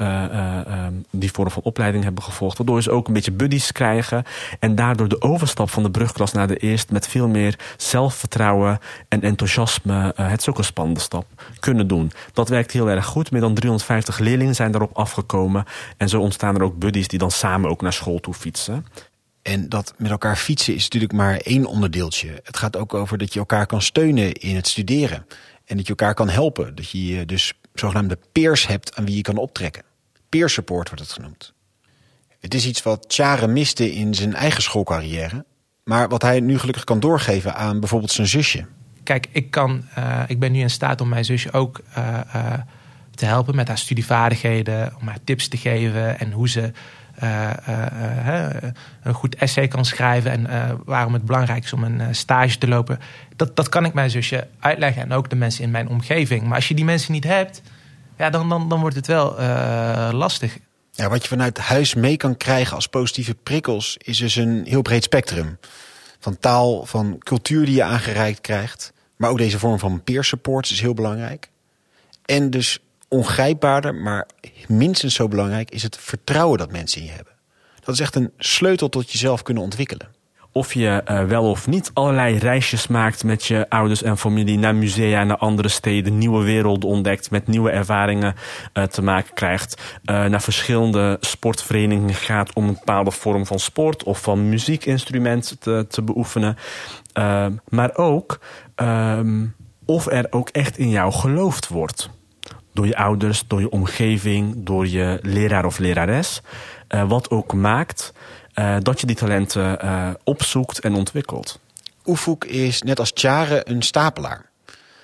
die 1.10 1.32
vorm 1.32 1.50
van 1.50 1.62
opleiding 1.62 2.04
hebben 2.04 2.22
gevolgd. 2.22 2.58
Waardoor 2.58 2.82
ze 2.82 2.90
ook 2.90 3.06
een 3.06 3.12
beetje 3.12 3.32
buddies 3.32 3.72
krijgen. 3.72 4.24
En 4.58 4.74
daardoor 4.74 5.08
de 5.08 5.22
overstap 5.22 5.70
van 5.70 5.82
de 5.82 5.90
brugklas 5.90 6.32
naar 6.32 6.46
de 6.46 6.56
eerste 6.56 6.92
met 6.92 7.08
veel 7.08 7.28
meer 7.28 7.58
zelfvertrouwen 7.76 8.78
en 9.08 9.22
enthousiasme. 9.22 10.12
het 10.16 10.40
is 10.40 10.48
ook 10.48 10.58
een 10.58 10.64
spannende 10.64 11.00
stap 11.00 11.26
kunnen 11.62 11.86
doen. 11.86 12.12
Dat 12.32 12.48
werkt 12.48 12.72
heel 12.72 12.90
erg 12.90 13.06
goed. 13.06 13.30
Meer 13.30 13.40
dan 13.40 13.54
350 13.54 14.18
leerlingen 14.18 14.54
zijn 14.54 14.70
daarop 14.72 14.96
afgekomen. 14.96 15.64
En 15.96 16.08
zo 16.08 16.20
ontstaan 16.20 16.54
er 16.54 16.62
ook 16.62 16.78
buddies 16.78 17.08
die 17.08 17.18
dan 17.18 17.30
samen 17.30 17.70
ook 17.70 17.82
naar 17.82 17.92
school 17.92 18.20
toe 18.20 18.34
fietsen. 18.34 18.86
En 19.42 19.68
dat 19.68 19.94
met 19.96 20.10
elkaar 20.10 20.36
fietsen 20.36 20.74
is 20.74 20.82
natuurlijk 20.82 21.12
maar 21.12 21.36
één 21.36 21.66
onderdeeltje. 21.66 22.40
Het 22.42 22.56
gaat 22.56 22.76
ook 22.76 22.94
over 22.94 23.18
dat 23.18 23.32
je 23.32 23.38
elkaar 23.38 23.66
kan 23.66 23.82
steunen 23.82 24.32
in 24.32 24.56
het 24.56 24.68
studeren. 24.68 25.26
En 25.64 25.76
dat 25.76 25.86
je 25.86 25.94
elkaar 25.96 26.14
kan 26.14 26.28
helpen. 26.28 26.74
Dat 26.74 26.90
je 26.90 27.26
dus 27.26 27.52
zogenaamde 27.74 28.18
peers 28.32 28.66
hebt 28.66 28.96
aan 28.96 29.04
wie 29.04 29.16
je 29.16 29.22
kan 29.22 29.36
optrekken. 29.36 29.82
Peer 30.28 30.48
support 30.48 30.88
wordt 30.88 31.02
het 31.02 31.12
genoemd. 31.12 31.52
Het 32.38 32.54
is 32.54 32.66
iets 32.66 32.82
wat 32.82 33.08
Tjare 33.08 33.46
miste 33.46 33.92
in 33.92 34.14
zijn 34.14 34.34
eigen 34.34 34.62
schoolcarrière. 34.62 35.44
Maar 35.84 36.08
wat 36.08 36.22
hij 36.22 36.40
nu 36.40 36.58
gelukkig 36.58 36.84
kan 36.84 37.00
doorgeven 37.00 37.54
aan 37.54 37.80
bijvoorbeeld 37.80 38.12
zijn 38.12 38.26
zusje. 38.26 38.66
Kijk, 39.04 39.26
ik, 39.30 39.50
kan, 39.50 39.84
uh, 39.98 40.20
ik 40.26 40.38
ben 40.38 40.52
nu 40.52 40.60
in 40.60 40.70
staat 40.70 41.00
om 41.00 41.08
mijn 41.08 41.24
zusje 41.24 41.52
ook 41.52 41.80
uh, 41.98 42.18
uh, 42.34 42.52
te 43.14 43.24
helpen 43.24 43.56
met 43.56 43.68
haar 43.68 43.78
studievaardigheden, 43.78 44.92
om 45.00 45.08
haar 45.08 45.18
tips 45.24 45.48
te 45.48 45.56
geven 45.56 46.18
en 46.18 46.32
hoe 46.32 46.48
ze 46.48 46.72
een 49.02 49.14
goed 49.14 49.34
essay 49.34 49.68
kan 49.68 49.84
schrijven 49.84 50.30
en 50.30 50.80
waarom 50.84 51.12
het 51.12 51.24
belangrijk 51.24 51.64
is 51.64 51.72
om 51.72 51.84
een 51.84 52.14
stage 52.14 52.58
te 52.58 52.68
lopen. 52.68 52.98
Dat, 53.36 53.56
dat 53.56 53.68
kan 53.68 53.84
ik 53.84 53.94
mijn 53.94 54.10
zusje 54.10 54.46
uitleggen 54.60 55.02
en 55.02 55.12
ook 55.12 55.30
de 55.30 55.36
mensen 55.36 55.64
in 55.64 55.70
mijn 55.70 55.88
omgeving. 55.88 56.42
Maar 56.42 56.54
als 56.54 56.68
je 56.68 56.74
die 56.74 56.84
mensen 56.84 57.12
niet 57.12 57.24
hebt, 57.24 57.62
ja, 58.18 58.30
dan, 58.30 58.48
dan, 58.48 58.68
dan 58.68 58.80
wordt 58.80 58.96
het 58.96 59.06
wel 59.06 59.36
lastig. 60.12 60.58
Ja, 60.92 61.08
wat 61.08 61.22
je 61.22 61.28
vanuit 61.28 61.58
huis 61.58 61.94
mee 61.94 62.16
kan 62.16 62.36
krijgen 62.36 62.74
als 62.74 62.86
positieve 62.86 63.34
prikkels 63.34 63.96
is 63.96 64.18
dus 64.18 64.36
een 64.36 64.62
heel 64.64 64.82
breed 64.82 65.04
spectrum. 65.04 65.58
Van 66.18 66.38
taal, 66.38 66.86
van 66.86 67.16
cultuur 67.18 67.64
die 67.66 67.74
je 67.74 67.82
aangereikt 67.82 68.40
krijgt. 68.40 68.91
Maar 69.22 69.30
ook 69.30 69.38
deze 69.38 69.58
vorm 69.58 69.78
van 69.78 70.02
peer 70.02 70.24
support 70.24 70.70
is 70.70 70.80
heel 70.80 70.94
belangrijk. 70.94 71.50
En 72.24 72.50
dus 72.50 72.78
ongrijpbaarder, 73.08 73.94
maar 73.94 74.26
minstens 74.68 75.14
zo 75.14 75.28
belangrijk 75.28 75.70
is 75.70 75.82
het 75.82 75.96
vertrouwen 75.96 76.58
dat 76.58 76.72
mensen 76.72 77.00
in 77.00 77.06
je 77.06 77.12
hebben. 77.12 77.32
Dat 77.80 77.94
is 77.94 78.00
echt 78.00 78.14
een 78.14 78.32
sleutel 78.38 78.88
tot 78.88 79.10
jezelf 79.10 79.42
kunnen 79.42 79.62
ontwikkelen. 79.62 80.08
Of 80.54 80.74
je 80.74 81.02
uh, 81.10 81.24
wel 81.24 81.50
of 81.50 81.66
niet 81.66 81.90
allerlei 81.94 82.38
reisjes 82.38 82.86
maakt 82.86 83.24
met 83.24 83.44
je 83.44 83.66
ouders 83.68 84.02
en 84.02 84.18
familie 84.18 84.58
naar 84.58 84.74
musea, 84.74 85.24
naar 85.24 85.36
andere 85.36 85.68
steden, 85.68 86.18
nieuwe 86.18 86.44
werelden 86.44 86.88
ontdekt, 86.88 87.30
met 87.30 87.46
nieuwe 87.46 87.70
ervaringen 87.70 88.34
uh, 88.74 88.84
te 88.84 89.02
maken 89.02 89.34
krijgt, 89.34 90.00
uh, 90.04 90.24
naar 90.24 90.42
verschillende 90.42 91.16
sportverenigingen 91.20 92.14
gaat 92.14 92.52
om 92.52 92.68
een 92.68 92.74
bepaalde 92.74 93.10
vorm 93.10 93.46
van 93.46 93.58
sport 93.58 94.02
of 94.02 94.20
van 94.20 94.48
muziekinstrument 94.48 95.56
te, 95.60 95.86
te 95.88 96.02
beoefenen. 96.02 96.56
maar 97.68 97.96
ook 97.96 98.40
um, 98.76 99.54
of 99.84 100.06
er 100.06 100.26
ook 100.30 100.48
echt 100.48 100.78
in 100.78 100.90
jou 100.90 101.12
geloofd 101.12 101.68
wordt 101.68 102.10
door 102.72 102.86
je 102.86 102.96
ouders, 102.96 103.44
door 103.46 103.60
je 103.60 103.70
omgeving, 103.70 104.54
door 104.56 104.88
je 104.88 105.18
leraar 105.22 105.64
of 105.64 105.78
lerares. 105.78 106.42
Wat 107.06 107.30
ook 107.30 107.52
maakt 107.54 108.12
uh, 108.54 108.76
dat 108.80 109.00
je 109.00 109.06
die 109.06 109.16
talenten 109.16 109.84
uh, 109.84 110.10
opzoekt 110.24 110.80
en 110.80 110.94
ontwikkelt. 110.94 111.60
Oefoek 112.06 112.44
is 112.44 112.82
net 112.82 112.98
als 112.98 113.12
Tjare 113.12 113.68
een 113.68 113.82
stapelaar. 113.82 114.50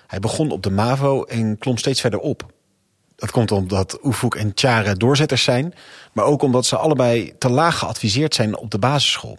Hij 0.06 0.20
begon 0.20 0.50
op 0.50 0.62
de 0.62 0.70
MAVO 0.70 1.24
en 1.24 1.58
klom 1.58 1.76
steeds 1.76 2.00
verder 2.00 2.20
op. 2.20 2.52
Dat 3.16 3.30
komt 3.30 3.50
omdat 3.50 3.98
Oefoek 4.04 4.34
en 4.34 4.54
Tjare 4.54 4.94
doorzetters 4.94 5.42
zijn, 5.42 5.74
maar 6.12 6.24
ook 6.24 6.42
omdat 6.42 6.66
ze 6.66 6.76
allebei 6.76 7.32
te 7.38 7.50
laag 7.50 7.78
geadviseerd 7.78 8.34
zijn 8.34 8.56
op 8.56 8.70
de 8.70 8.78
basisschool. 8.78 9.38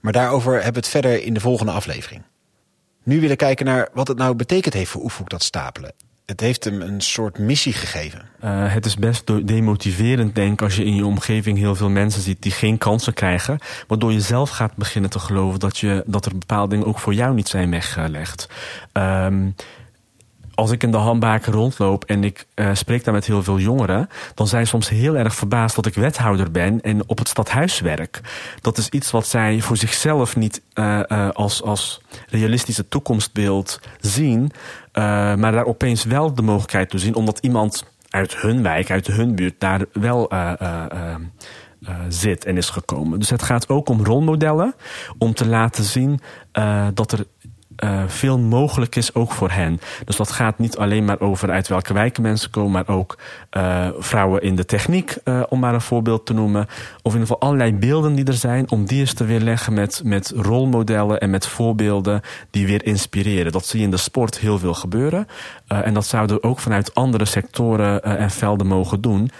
Maar 0.00 0.12
daarover 0.12 0.52
hebben 0.52 0.72
we 0.72 0.78
het 0.78 0.88
verder 0.88 1.22
in 1.22 1.34
de 1.34 1.40
volgende 1.40 1.72
aflevering. 1.72 2.22
Nu 3.02 3.20
willen 3.20 3.36
kijken 3.36 3.66
naar 3.66 3.88
wat 3.92 4.08
het 4.08 4.18
nou 4.18 4.34
betekend 4.34 4.74
heeft 4.74 4.90
voor 4.90 5.02
Oefoek 5.02 5.30
dat 5.30 5.42
stapelen 5.42 5.92
het 6.26 6.40
heeft 6.40 6.64
hem 6.64 6.80
een 6.80 7.00
soort 7.00 7.38
missie 7.38 7.72
gegeven. 7.72 8.22
Uh, 8.44 8.72
het 8.72 8.86
is 8.86 8.96
best 8.96 9.46
demotiverend, 9.46 10.34
denk 10.34 10.52
ik, 10.52 10.62
als 10.62 10.76
je 10.76 10.84
in 10.84 10.94
je 10.94 11.06
omgeving 11.06 11.58
heel 11.58 11.74
veel 11.74 11.90
mensen 11.90 12.22
ziet 12.22 12.42
die 12.42 12.52
geen 12.52 12.78
kansen 12.78 13.14
krijgen. 13.14 13.58
Waardoor 13.86 14.12
je 14.12 14.20
zelf 14.20 14.50
gaat 14.50 14.76
beginnen 14.76 15.10
te 15.10 15.18
geloven 15.18 15.60
dat, 15.60 15.78
je, 15.78 16.02
dat 16.06 16.26
er 16.26 16.38
bepaalde 16.38 16.68
dingen 16.68 16.86
ook 16.86 16.98
voor 16.98 17.14
jou 17.14 17.34
niet 17.34 17.48
zijn 17.48 17.70
weggelegd. 17.70 18.48
Um, 18.92 19.54
als 20.54 20.70
ik 20.70 20.82
in 20.82 20.90
de 20.90 20.96
handbaken 20.96 21.52
rondloop 21.52 22.04
en 22.04 22.24
ik 22.24 22.46
uh, 22.54 22.70
spreek 22.72 23.04
daar 23.04 23.14
met 23.14 23.26
heel 23.26 23.42
veel 23.42 23.58
jongeren, 23.58 24.08
dan 24.34 24.48
zijn 24.48 24.64
ze 24.64 24.70
soms 24.70 24.88
heel 24.88 25.16
erg 25.16 25.34
verbaasd 25.34 25.76
dat 25.76 25.86
ik 25.86 25.94
wethouder 25.94 26.50
ben 26.50 26.80
en 26.80 27.08
op 27.08 27.18
het 27.18 27.28
stadhuis 27.28 27.80
werk. 27.80 28.20
Dat 28.60 28.78
is 28.78 28.88
iets 28.88 29.10
wat 29.10 29.26
zij 29.26 29.60
voor 29.60 29.76
zichzelf 29.76 30.36
niet 30.36 30.62
uh, 30.74 31.28
als, 31.32 31.62
als 31.62 32.00
realistische 32.28 32.88
toekomstbeeld 32.88 33.80
zien, 34.00 34.52
maar 34.92 35.52
daar 35.52 35.66
opeens 35.66 36.04
wel 36.04 36.34
de 36.34 36.42
mogelijkheid 36.42 36.90
toe 36.90 37.00
zien, 37.00 37.14
omdat 37.14 37.38
iemand 37.38 37.84
uit 38.08 38.36
hun 38.36 38.62
wijk, 38.62 38.90
uit 38.90 39.06
hun 39.06 39.34
buurt, 39.34 39.60
daar 39.60 39.84
wel 39.92 40.30
zit 42.08 42.44
en 42.44 42.56
is 42.56 42.70
gekomen. 42.70 43.18
Dus 43.18 43.30
het 43.30 43.42
gaat 43.42 43.68
ook 43.68 43.88
om 43.88 44.04
rolmodellen, 44.04 44.74
om 45.18 45.34
te 45.34 45.46
laten 45.46 45.84
zien 45.84 46.20
dat 46.94 47.12
er 47.12 47.24
uh, 47.84 48.02
veel 48.06 48.38
mogelijk 48.38 48.96
is, 48.96 49.14
ook 49.14 49.32
voor 49.32 49.50
hen. 49.50 49.80
Dus 50.04 50.16
dat 50.16 50.30
gaat 50.30 50.58
niet 50.58 50.76
alleen 50.76 51.04
maar 51.04 51.20
over 51.20 51.50
uit 51.50 51.68
welke 51.68 51.92
wijken 51.92 52.22
mensen 52.22 52.50
komen, 52.50 52.70
maar 52.70 52.96
ook 52.96 53.18
uh, 53.56 53.88
vrouwen 53.98 54.42
in 54.42 54.56
de 54.56 54.64
techniek, 54.64 55.16
uh, 55.24 55.42
om 55.48 55.60
maar 55.60 55.74
een 55.74 55.80
voorbeeld 55.80 56.26
te 56.26 56.32
noemen. 56.32 56.66
Of 57.02 57.12
in 57.14 57.20
ieder 57.20 57.20
geval 57.20 57.40
allerlei 57.40 57.74
beelden 57.74 58.14
die 58.14 58.24
er 58.24 58.34
zijn, 58.34 58.70
om 58.70 58.86
die 58.86 59.00
eens 59.00 59.14
te 59.14 59.24
weerleggen 59.24 59.74
met, 59.74 60.00
met 60.04 60.32
rolmodellen 60.36 61.20
en 61.20 61.30
met 61.30 61.46
voorbeelden 61.46 62.20
die 62.50 62.66
weer 62.66 62.84
inspireren. 62.84 63.52
Dat 63.52 63.66
zie 63.66 63.78
je 63.78 63.84
in 63.84 63.90
de 63.90 63.96
sport 63.96 64.38
heel 64.38 64.58
veel 64.58 64.74
gebeuren. 64.74 65.26
en 65.66 65.94
dat 65.94 66.06
zouden 66.06 66.36
we 66.36 66.42
ook 66.42 66.58
vanuit 66.58 66.94
andere 66.94 67.24
sectoren 67.24 68.02
en 68.02 68.30
velden 68.30 68.66
mogen 68.66 69.00
doen. 69.00 69.30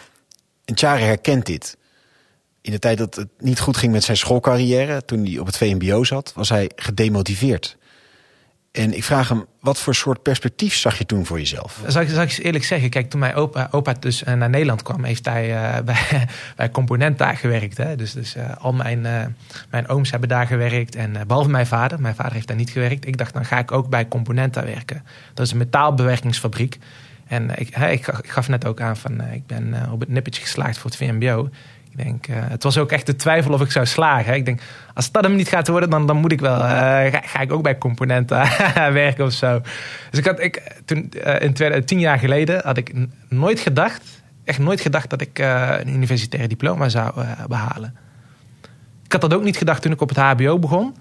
En 0.64 0.74
Tjari 0.74 1.02
herkent 1.02 1.46
dit. 1.46 1.76
In 2.60 2.72
de 2.72 2.78
tijd 2.78 2.98
dat 2.98 3.14
het 3.14 3.28
niet 3.38 3.60
goed 3.60 3.76
ging 3.76 3.92
met 3.92 4.04
zijn 4.04 4.16
schoolcarrière, 4.16 5.04
toen 5.04 5.24
hij 5.24 5.38
op 5.38 5.46
het 5.46 5.56
VMBO 5.56 6.04
zat, 6.04 6.32
was 6.34 6.48
hij 6.48 6.70
gedemotiveerd. 6.76 7.76
En 8.72 8.96
ik 8.96 9.04
vraag 9.04 9.28
hem, 9.28 9.46
wat 9.60 9.78
voor 9.78 9.94
soort 9.94 10.22
perspectief 10.22 10.74
zag 10.74 10.98
je 10.98 11.06
toen 11.06 11.26
voor 11.26 11.38
jezelf? 11.38 11.80
Zal 11.86 12.02
ik, 12.02 12.08
zal 12.08 12.22
ik 12.22 12.38
eerlijk 12.42 12.64
zeggen, 12.64 12.90
kijk, 12.90 13.10
toen 13.10 13.20
mijn 13.20 13.34
opa, 13.34 13.68
opa 13.70 13.92
dus 13.92 14.24
eh, 14.24 14.34
naar 14.34 14.50
Nederland 14.50 14.82
kwam, 14.82 15.04
heeft 15.04 15.26
hij 15.26 15.50
uh, 15.50 15.80
bij, 15.84 16.28
bij 16.56 16.70
Component 16.70 17.18
daar 17.18 17.36
gewerkt. 17.36 17.76
Hè? 17.76 17.96
Dus, 17.96 18.12
dus 18.12 18.36
uh, 18.36 18.56
al 18.58 18.72
mijn, 18.72 19.36
mijn 19.70 19.88
ooms 19.88 20.10
hebben 20.10 20.28
daar 20.28 20.46
gewerkt. 20.46 20.94
En 20.94 21.26
behalve 21.26 21.50
mijn 21.50 21.66
vader, 21.66 22.00
mijn 22.00 22.14
vader 22.14 22.32
heeft 22.32 22.46
daar 22.46 22.56
niet 22.56 22.70
gewerkt. 22.70 23.06
Ik 23.06 23.16
dacht, 23.16 23.34
dan 23.34 23.44
ga 23.44 23.58
ik 23.58 23.72
ook 23.72 23.88
bij 23.88 24.08
Component 24.08 24.54
daar 24.54 24.64
werken. 24.64 25.04
Dat 25.34 25.46
is 25.46 25.52
een 25.52 25.58
metaalbewerkingsfabriek. 25.58 26.78
En 27.26 27.50
ik, 27.50 27.76
ik, 27.76 28.06
ik 28.06 28.30
gaf 28.30 28.48
net 28.48 28.66
ook 28.66 28.80
aan 28.80 28.96
van, 28.96 29.20
ik 29.20 29.46
ben 29.46 29.74
op 29.90 30.00
het 30.00 30.08
nippertje 30.08 30.42
geslaagd 30.42 30.78
voor 30.78 30.90
het 30.90 30.98
VMBO. 30.98 31.48
Ik 31.96 32.04
denk, 32.04 32.28
uh, 32.28 32.36
het 32.38 32.62
was 32.62 32.78
ook 32.78 32.92
echt 32.92 33.06
de 33.06 33.16
twijfel 33.16 33.52
of 33.52 33.60
ik 33.60 33.70
zou 33.70 33.86
slagen. 33.86 34.34
Ik 34.34 34.44
denk, 34.44 34.60
als 34.94 35.10
dat 35.10 35.24
hem 35.24 35.34
niet 35.34 35.48
gaat 35.48 35.68
worden, 35.68 35.90
dan, 35.90 36.06
dan 36.06 36.16
moet 36.16 36.32
ik 36.32 36.40
wel. 36.40 36.54
Uh, 36.54 36.60
ga, 37.10 37.40
ik 37.40 37.52
ook 37.52 37.62
bij 37.62 37.78
componenten 37.78 38.38
werken 39.02 39.24
of 39.24 39.32
zo. 39.32 39.60
Dus 40.10 40.18
ik 40.18 40.26
had, 40.26 40.40
ik, 40.40 40.62
toen, 40.84 41.12
uh, 41.26 41.40
in 41.40 41.52
twee, 41.52 41.84
tien 41.84 42.00
jaar 42.00 42.18
geleden 42.18 42.60
had 42.64 42.76
ik 42.76 42.92
nooit 43.28 43.60
gedacht, 43.60 44.22
echt 44.44 44.58
nooit 44.58 44.80
gedacht 44.80 45.10
dat 45.10 45.20
ik 45.20 45.38
een 45.38 45.88
universitair 45.88 46.48
diploma 46.48 46.88
zou 46.88 47.24
behalen. 47.48 47.96
Ik 49.04 49.12
had 49.12 49.20
dat 49.20 49.34
ook 49.34 49.44
niet 49.44 49.56
gedacht 49.56 49.82
toen 49.82 49.92
ik 49.92 50.00
op 50.00 50.08
het 50.08 50.18
HBO 50.18 50.58
begon. 50.58 50.96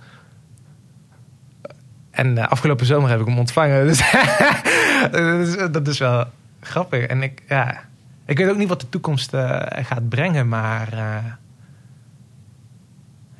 En 2.11 2.49
afgelopen 2.49 2.85
zomer 2.85 3.09
heb 3.09 3.19
ik 3.19 3.25
hem 3.25 3.39
ontvangen. 3.39 3.87
Dus 5.11 5.57
dat 5.71 5.87
is 5.87 5.99
wel 5.99 6.25
grappig. 6.61 7.05
En 7.05 7.23
ik, 7.23 7.41
ja, 7.47 7.81
ik 8.25 8.37
weet 8.37 8.49
ook 8.49 8.57
niet 8.57 8.67
wat 8.67 8.81
de 8.81 8.89
toekomst 8.89 9.33
uh, 9.33 9.61
gaat 9.69 10.09
brengen, 10.09 10.47
maar 10.47 10.93
uh, 10.93 11.25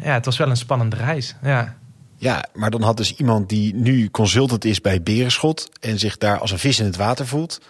ja, 0.06 0.13
het 0.13 0.26
was 0.26 0.38
wel 0.38 0.50
een 0.50 0.58
spannende 0.58 0.96
reis. 0.96 1.36
Ja. 1.41 1.76
ja, 2.15 2.46
maar 2.54 2.72
dan 2.72 2.82
had 2.82 2.98
dus 2.98 3.15
iemand 3.15 3.50
die 3.50 3.76
nu 3.76 4.10
consultant 4.10 4.65
is 4.65 4.82
bij 4.82 5.02
Berenschot 5.02 5.70
en 5.80 6.00
zich 6.00 6.17
daar 6.17 6.39
als 6.39 6.52
een 6.52 6.60
vis 6.60 6.80
in 6.80 6.86
het 6.86 6.96
water 6.96 7.28
voelt, 7.28 7.62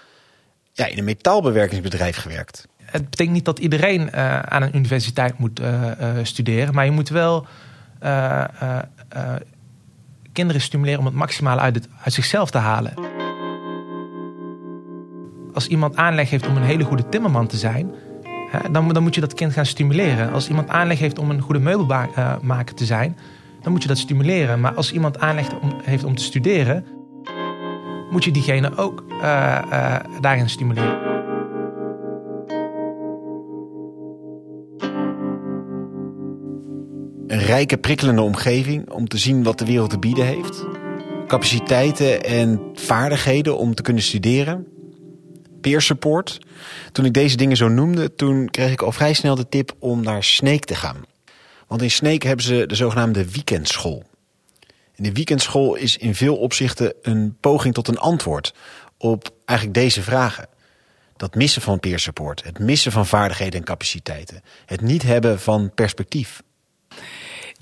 ja, 0.72 0.86
in 0.86 0.98
een 0.98 1.04
metaalbewerkingsbedrijf 1.04 2.18
gewerkt. 2.18 2.68
Het 2.84 3.10
betekent 3.10 3.36
niet 3.36 3.46
dat 3.46 3.60
iedereen 3.60 4.02
uh, 4.02 4.40
aan 4.40 4.62
een 4.62 4.76
universiteit 4.76 5.38
moet 5.38 5.62
studeren, 6.24 6.74
maar 6.74 6.86
je 6.86 6.92
moet 6.92 7.10
wel 7.10 7.48
kinderen 10.32 10.62
stimuleren 10.62 11.00
om 11.00 11.06
het 11.06 11.16
maximale 11.16 11.62
uit, 11.62 11.76
het, 11.76 11.88
uit 12.04 12.14
zichzelf 12.14 12.52
te 12.52 12.58
halen 12.58 13.21
als 15.54 15.68
iemand 15.68 15.96
aanleg 15.96 16.30
heeft 16.30 16.48
om 16.48 16.56
een 16.56 16.64
hele 16.64 16.84
goede 16.84 17.10
timmerman 17.10 17.48
te 17.48 17.58
zijn, 17.58 17.92
dan, 18.72 18.94
dan 18.94 19.04
moet 19.04 19.16
je 19.16 19.22
dat 19.22 19.34
kind 19.34 19.54
gaan 19.54 19.66
stimuleren. 19.66 20.32
Als 20.32 20.50
iemand 20.50 20.70
aanleg 20.70 21.00
heeft 21.00 21.20
om 21.20 21.30
een 21.30 21.42
goede 21.42 21.60
meubelmaker 21.60 22.76
te 22.76 22.86
zijn, 22.86 23.18
dan 23.62 23.72
moet 23.72 23.82
je 23.82 23.88
dat 23.88 23.98
stimuleren. 23.98 24.60
Maar 24.60 24.74
als 24.74 24.92
iemand 24.92 25.20
aanleg 25.20 25.48
heeft 25.84 26.04
om 26.04 26.16
te 26.16 26.24
studeren, 26.24 26.86
moet 28.12 28.24
je 28.24 28.32
diegene 28.32 28.78
ook 28.78 29.04
uh, 29.10 29.62
uh, 29.72 29.96
daarin 30.20 30.50
stimuleren. 30.50 31.10
Een 37.28 37.40
rijke, 37.40 37.78
prikkelende 37.78 38.22
omgeving 38.22 38.90
om 38.90 39.08
te 39.08 39.18
zien 39.18 39.44
wat 39.44 39.60
de 39.60 39.66
wereld 39.66 39.90
te 39.90 40.00
bieden 40.00 40.26
heeft. 40.26 40.66
Capaciteiten 41.28 42.24
en 42.24 42.62
vaardigheden 42.74 43.58
om 43.58 43.76
te 43.76 43.82
kunnen 43.82 44.04
studeren 44.04 44.71
peer 45.62 45.82
support. 45.82 46.40
Toen 46.92 47.06
ik 47.06 47.14
deze 47.14 47.38
dingen 47.38 47.58
zo 47.58 47.68
noemde, 47.68 48.16
toen 48.16 48.50
kreeg 48.50 48.72
ik 48.72 48.82
al 48.82 48.92
vrij 48.92 49.14
snel 49.14 49.36
de 49.36 49.50
tip 49.50 49.76
om 49.80 50.04
naar 50.04 50.24
Sneek 50.24 50.66
te 50.66 50.76
gaan. 50.76 51.06
Want 51.68 51.82
in 51.82 51.92
Sneek 51.92 52.24
hebben 52.24 52.46
ze 52.46 52.64
de 52.68 52.76
zogenaamde 52.76 53.32
weekendschool. 53.32 54.04
En 54.96 55.04
de 55.04 55.12
weekendschool 55.12 55.76
is 55.76 55.98
in 55.98 56.16
veel 56.16 56.38
opzichten 56.38 56.94
een 57.02 57.38
poging 57.40 57.74
tot 57.74 57.88
een 57.88 57.98
antwoord 57.98 58.54
op 58.98 59.30
eigenlijk 59.46 59.80
deze 59.80 60.02
vragen. 60.02 60.48
Dat 61.18 61.36
missen 61.36 61.62
van 61.62 61.80
peer 61.80 62.00
support, 62.00 62.44
het 62.44 62.60
missen 62.60 62.92
van 62.92 63.06
vaardigheden 63.06 63.60
en 63.60 63.66
capaciteiten, 63.66 64.42
het 64.66 64.82
niet 64.82 65.02
hebben 65.02 65.40
van 65.40 65.72
perspectief. 65.76 66.42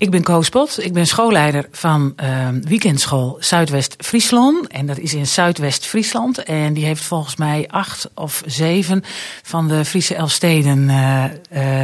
Ik 0.00 0.10
ben 0.10 0.22
Koos 0.22 0.48
Pot. 0.48 0.84
Ik 0.84 0.92
ben 0.92 1.06
schoolleider 1.06 1.68
van 1.70 2.12
uh, 2.22 2.48
weekendschool 2.62 3.36
Zuidwest-Friesland. 3.40 4.66
En 4.66 4.86
dat 4.86 4.98
is 4.98 5.14
in 5.14 5.26
Zuidwest-Friesland. 5.26 6.42
En 6.42 6.74
die 6.74 6.84
heeft 6.84 7.02
volgens 7.02 7.36
mij 7.36 7.68
acht 7.68 8.10
of 8.14 8.42
zeven 8.46 9.02
van 9.42 9.68
de 9.68 9.84
Friese 9.84 10.14
Elfsteden 10.14 10.88
uh, 10.88 11.24
uh, 11.52 11.82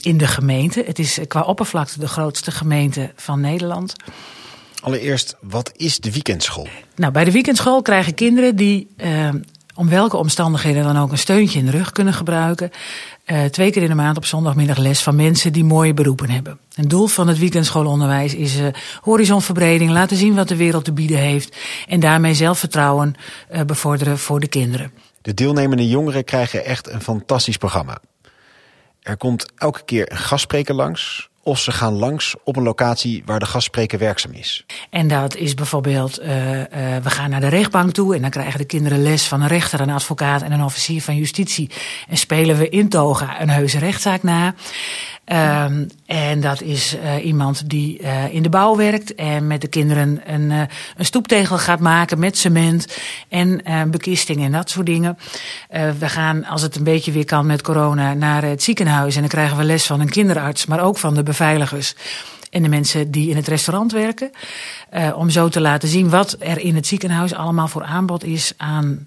in 0.00 0.16
de 0.16 0.26
gemeente. 0.26 0.82
Het 0.86 0.98
is 0.98 1.18
qua 1.28 1.40
oppervlakte 1.40 1.98
de 1.98 2.08
grootste 2.08 2.50
gemeente 2.50 3.12
van 3.16 3.40
Nederland. 3.40 3.94
Allereerst, 4.82 5.36
wat 5.40 5.72
is 5.76 5.98
de 5.98 6.12
weekendschool? 6.12 6.68
Nou, 6.96 7.12
bij 7.12 7.24
de 7.24 7.32
weekendschool 7.32 7.82
krijgen 7.82 8.14
kinderen 8.14 8.56
die 8.56 8.88
om 9.74 9.88
welke 9.88 10.16
omstandigheden 10.16 10.84
dan 10.84 10.98
ook 10.98 11.10
een 11.10 11.18
steuntje 11.18 11.58
in 11.58 11.64
de 11.64 11.70
rug 11.70 11.92
kunnen 11.92 12.14
gebruiken. 12.14 12.70
Uh, 13.26 13.44
twee 13.44 13.70
keer 13.70 13.82
in 13.82 13.88
de 13.88 13.94
maand 13.94 14.16
op 14.16 14.24
zondagmiddag 14.24 14.78
les 14.78 15.02
van 15.02 15.16
mensen 15.16 15.52
die 15.52 15.64
mooie 15.64 15.94
beroepen 15.94 16.30
hebben. 16.30 16.58
Het 16.74 16.90
doel 16.90 17.06
van 17.06 17.28
het 17.28 17.38
weekendschoolonderwijs 17.38 18.34
is 18.34 18.56
uh, 18.56 18.66
horizonverbreding, 19.00 19.90
laten 19.90 20.16
zien 20.16 20.34
wat 20.34 20.48
de 20.48 20.56
wereld 20.56 20.84
te 20.84 20.92
bieden 20.92 21.18
heeft 21.18 21.56
en 21.88 22.00
daarmee 22.00 22.34
zelfvertrouwen 22.34 23.14
uh, 23.52 23.60
bevorderen 23.60 24.18
voor 24.18 24.40
de 24.40 24.48
kinderen. 24.48 24.92
De 25.22 25.34
deelnemende 25.34 25.88
jongeren 25.88 26.24
krijgen 26.24 26.64
echt 26.64 26.88
een 26.88 27.02
fantastisch 27.02 27.56
programma. 27.56 27.98
Er 29.00 29.16
komt 29.16 29.52
elke 29.56 29.84
keer 29.84 30.10
een 30.12 30.18
gastspreker 30.18 30.74
langs, 30.74 31.28
of 31.42 31.58
ze 31.58 31.72
gaan 31.72 31.92
langs 31.92 32.34
op 32.44 32.56
een 32.56 32.62
locatie 32.62 33.22
waar 33.26 33.38
de 33.38 33.46
gastspreker 33.46 33.98
werkzaam 33.98 34.32
is. 34.32 34.64
En 34.90 35.08
dat 35.08 35.36
is 35.36 35.54
bijvoorbeeld, 35.54 36.20
uh, 36.20 36.58
uh, 36.58 36.64
we 37.02 37.10
gaan 37.10 37.30
naar 37.30 37.40
de 37.40 37.48
rechtbank 37.48 37.92
toe 37.92 38.14
en 38.14 38.20
dan 38.20 38.30
krijgen 38.30 38.58
de 38.58 38.64
kinderen 38.64 39.02
les 39.02 39.28
van 39.28 39.40
een 39.40 39.48
rechter, 39.48 39.80
een 39.80 39.90
advocaat 39.90 40.42
en 40.42 40.52
een 40.52 40.64
officier 40.64 41.02
van 41.02 41.16
justitie. 41.16 41.70
En 42.08 42.16
spelen 42.16 42.56
we 42.58 42.68
in 42.68 42.88
toga 42.88 43.40
een 43.40 43.50
heuse 43.50 43.78
rechtszaak 43.78 44.22
na. 44.22 44.54
Um, 45.24 45.86
en 46.06 46.40
dat 46.40 46.60
is 46.60 46.96
uh, 46.96 47.24
iemand 47.24 47.68
die 47.70 48.02
uh, 48.02 48.34
in 48.34 48.42
de 48.42 48.48
bouw 48.48 48.76
werkt 48.76 49.14
en 49.14 49.46
met 49.46 49.60
de 49.60 49.68
kinderen 49.68 50.20
een, 50.24 50.50
uh, 50.50 50.62
een 50.96 51.04
stoeptegel 51.04 51.58
gaat 51.58 51.80
maken 51.80 52.18
met 52.18 52.38
cement 52.38 52.98
en 53.28 53.62
bekisting 53.90 54.44
en 54.44 54.52
dat 54.52 54.70
soort 54.70 54.86
dingen. 54.86 55.18
we 55.98 56.08
gaan, 56.08 56.44
als 56.44 56.62
het 56.62 56.76
een 56.76 56.84
beetje 56.84 57.12
weer 57.12 57.24
kan 57.24 57.46
met 57.46 57.62
corona, 57.62 58.14
naar 58.14 58.42
het 58.42 58.62
ziekenhuis 58.62 59.14
en 59.14 59.20
dan 59.20 59.30
krijgen 59.30 59.56
we 59.56 59.64
les 59.64 59.86
van 59.86 60.00
een 60.00 60.08
kinderarts, 60.08 60.66
maar 60.66 60.80
ook 60.80 60.98
van 60.98 61.14
de 61.14 61.22
beveiligers 61.22 61.94
en 62.50 62.62
de 62.62 62.68
mensen 62.68 63.10
die 63.10 63.30
in 63.30 63.36
het 63.36 63.48
restaurant 63.48 63.92
werken. 63.92 64.30
Om 65.14 65.30
zo 65.30 65.48
te 65.48 65.60
laten 65.60 65.88
zien 65.88 66.10
wat 66.10 66.36
er 66.38 66.58
in 66.58 66.74
het 66.74 66.86
ziekenhuis 66.86 67.34
allemaal 67.34 67.68
voor 67.68 67.84
aanbod 67.84 68.24
is 68.24 68.52
aan 68.56 69.06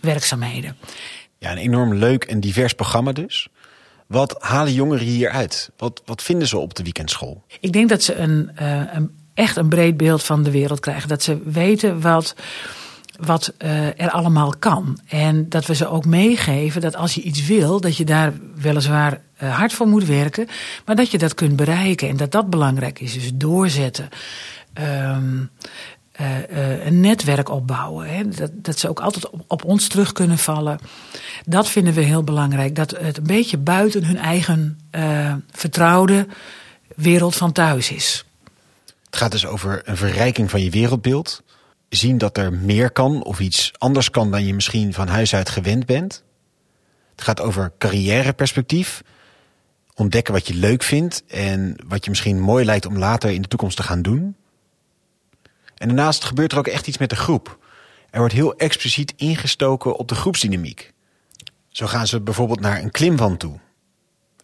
werkzaamheden. 0.00 0.76
Ja, 1.38 1.50
een 1.50 1.58
enorm 1.58 1.94
leuk 1.94 2.24
en 2.24 2.40
divers 2.40 2.72
programma 2.72 3.12
dus. 3.12 3.48
Wat 4.06 4.36
halen 4.38 4.72
jongeren 4.72 5.06
hieruit? 5.06 5.70
Wat, 5.76 6.02
wat 6.04 6.22
vinden 6.22 6.48
ze 6.48 6.58
op 6.58 6.74
de 6.74 6.82
weekendschool? 6.82 7.44
Ik 7.60 7.72
denk 7.72 7.88
dat 7.88 8.02
ze 8.02 8.14
een, 8.14 8.50
uh, 8.62 8.82
een, 8.92 9.10
echt 9.34 9.56
een 9.56 9.68
breed 9.68 9.96
beeld 9.96 10.22
van 10.22 10.42
de 10.42 10.50
wereld 10.50 10.80
krijgen. 10.80 11.08
Dat 11.08 11.22
ze 11.22 11.38
weten 11.44 12.00
wat, 12.00 12.34
wat 13.20 13.52
uh, 13.58 14.00
er 14.00 14.10
allemaal 14.10 14.54
kan. 14.58 14.98
En 15.06 15.48
dat 15.48 15.66
we 15.66 15.74
ze 15.74 15.88
ook 15.88 16.04
meegeven 16.04 16.80
dat 16.80 16.96
als 16.96 17.14
je 17.14 17.22
iets 17.22 17.46
wil, 17.46 17.80
dat 17.80 17.96
je 17.96 18.04
daar 18.04 18.32
weliswaar 18.54 19.20
uh, 19.42 19.56
hard 19.58 19.72
voor 19.72 19.86
moet 19.86 20.04
werken, 20.04 20.48
maar 20.84 20.96
dat 20.96 21.10
je 21.10 21.18
dat 21.18 21.34
kunt 21.34 21.56
bereiken 21.56 22.08
en 22.08 22.16
dat 22.16 22.32
dat 22.32 22.50
belangrijk 22.50 23.00
is. 23.00 23.12
Dus 23.12 23.30
doorzetten. 23.34 24.08
Um, 24.78 25.50
uh, 26.20 26.36
uh, 26.50 26.86
een 26.86 27.00
netwerk 27.00 27.48
opbouwen. 27.48 28.08
Hè? 28.08 28.28
Dat, 28.28 28.50
dat 28.54 28.78
ze 28.78 28.88
ook 28.88 29.00
altijd 29.00 29.30
op, 29.46 29.64
ons 29.64 29.88
terug 29.88 30.12
kunnen 30.12 30.38
vallen. 30.38 30.78
Dat 31.46 31.68
vinden 31.68 31.94
we 31.94 32.00
heel 32.00 32.24
belangrijk. 32.24 32.74
Dat 32.74 32.90
het 32.90 33.16
een 33.16 33.26
beetje 33.26 33.58
buiten 33.58 34.04
hun 34.04 34.16
eigen 34.18 34.78
uh, 34.90 35.34
vertrouwde 35.50 36.26
wereld 36.96 37.36
van 37.36 37.52
thuis 37.52 37.90
is. 37.90 38.24
Het 39.04 39.16
gaat 39.16 39.32
dus 39.32 39.46
over 39.46 39.82
een 39.84 39.96
verrijking 39.96 40.50
van 40.50 40.62
je 40.62 40.70
wereldbeeld. 40.70 41.42
Zien 41.88 42.18
dat 42.18 42.38
er 42.38 42.52
meer 42.52 42.90
kan 42.90 43.22
of 43.24 43.40
iets 43.40 43.72
anders 43.78 44.10
kan 44.10 44.30
dan 44.30 44.46
je 44.46 44.54
misschien 44.54 44.92
van 44.92 45.08
huis 45.08 45.34
uit 45.34 45.48
gewend 45.48 45.86
bent. 45.86 46.22
Het 47.10 47.24
gaat 47.24 47.40
over 47.40 47.72
carrièreperspectief. 47.78 49.02
Ontdekken 49.94 50.34
wat 50.34 50.46
je 50.46 50.54
leuk 50.54 50.82
vindt 50.82 51.24
en 51.26 51.76
wat 51.86 52.04
je 52.04 52.10
misschien 52.10 52.40
mooi 52.40 52.64
lijkt 52.64 52.86
om 52.86 52.98
later 52.98 53.30
in 53.30 53.42
de 53.42 53.48
toekomst 53.48 53.76
te 53.76 53.82
gaan 53.82 54.02
doen. 54.02 54.36
En 55.84 55.90
daarnaast 55.90 56.24
gebeurt 56.24 56.52
er 56.52 56.58
ook 56.58 56.66
echt 56.66 56.86
iets 56.86 56.98
met 56.98 57.10
de 57.10 57.16
groep. 57.16 57.58
Er 58.10 58.18
wordt 58.18 58.34
heel 58.34 58.56
expliciet 58.56 59.12
ingestoken 59.16 59.96
op 59.96 60.08
de 60.08 60.14
groepsdynamiek. 60.14 60.92
Zo 61.68 61.86
gaan 61.86 62.06
ze 62.06 62.20
bijvoorbeeld 62.20 62.60
naar 62.60 62.82
een 62.82 62.90
klimwand 62.90 63.40
toe. 63.40 63.58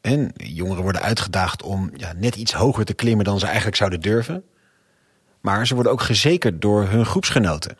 En 0.00 0.32
jongeren 0.34 0.82
worden 0.82 1.00
uitgedaagd 1.00 1.62
om 1.62 1.90
ja, 1.96 2.12
net 2.16 2.36
iets 2.36 2.52
hoger 2.52 2.84
te 2.84 2.94
klimmen 2.94 3.24
dan 3.24 3.38
ze 3.38 3.46
eigenlijk 3.46 3.76
zouden 3.76 4.00
durven. 4.00 4.44
Maar 5.40 5.66
ze 5.66 5.74
worden 5.74 5.92
ook 5.92 6.02
gezekerd 6.02 6.62
door 6.62 6.88
hun 6.88 7.06
groepsgenoten. 7.06 7.76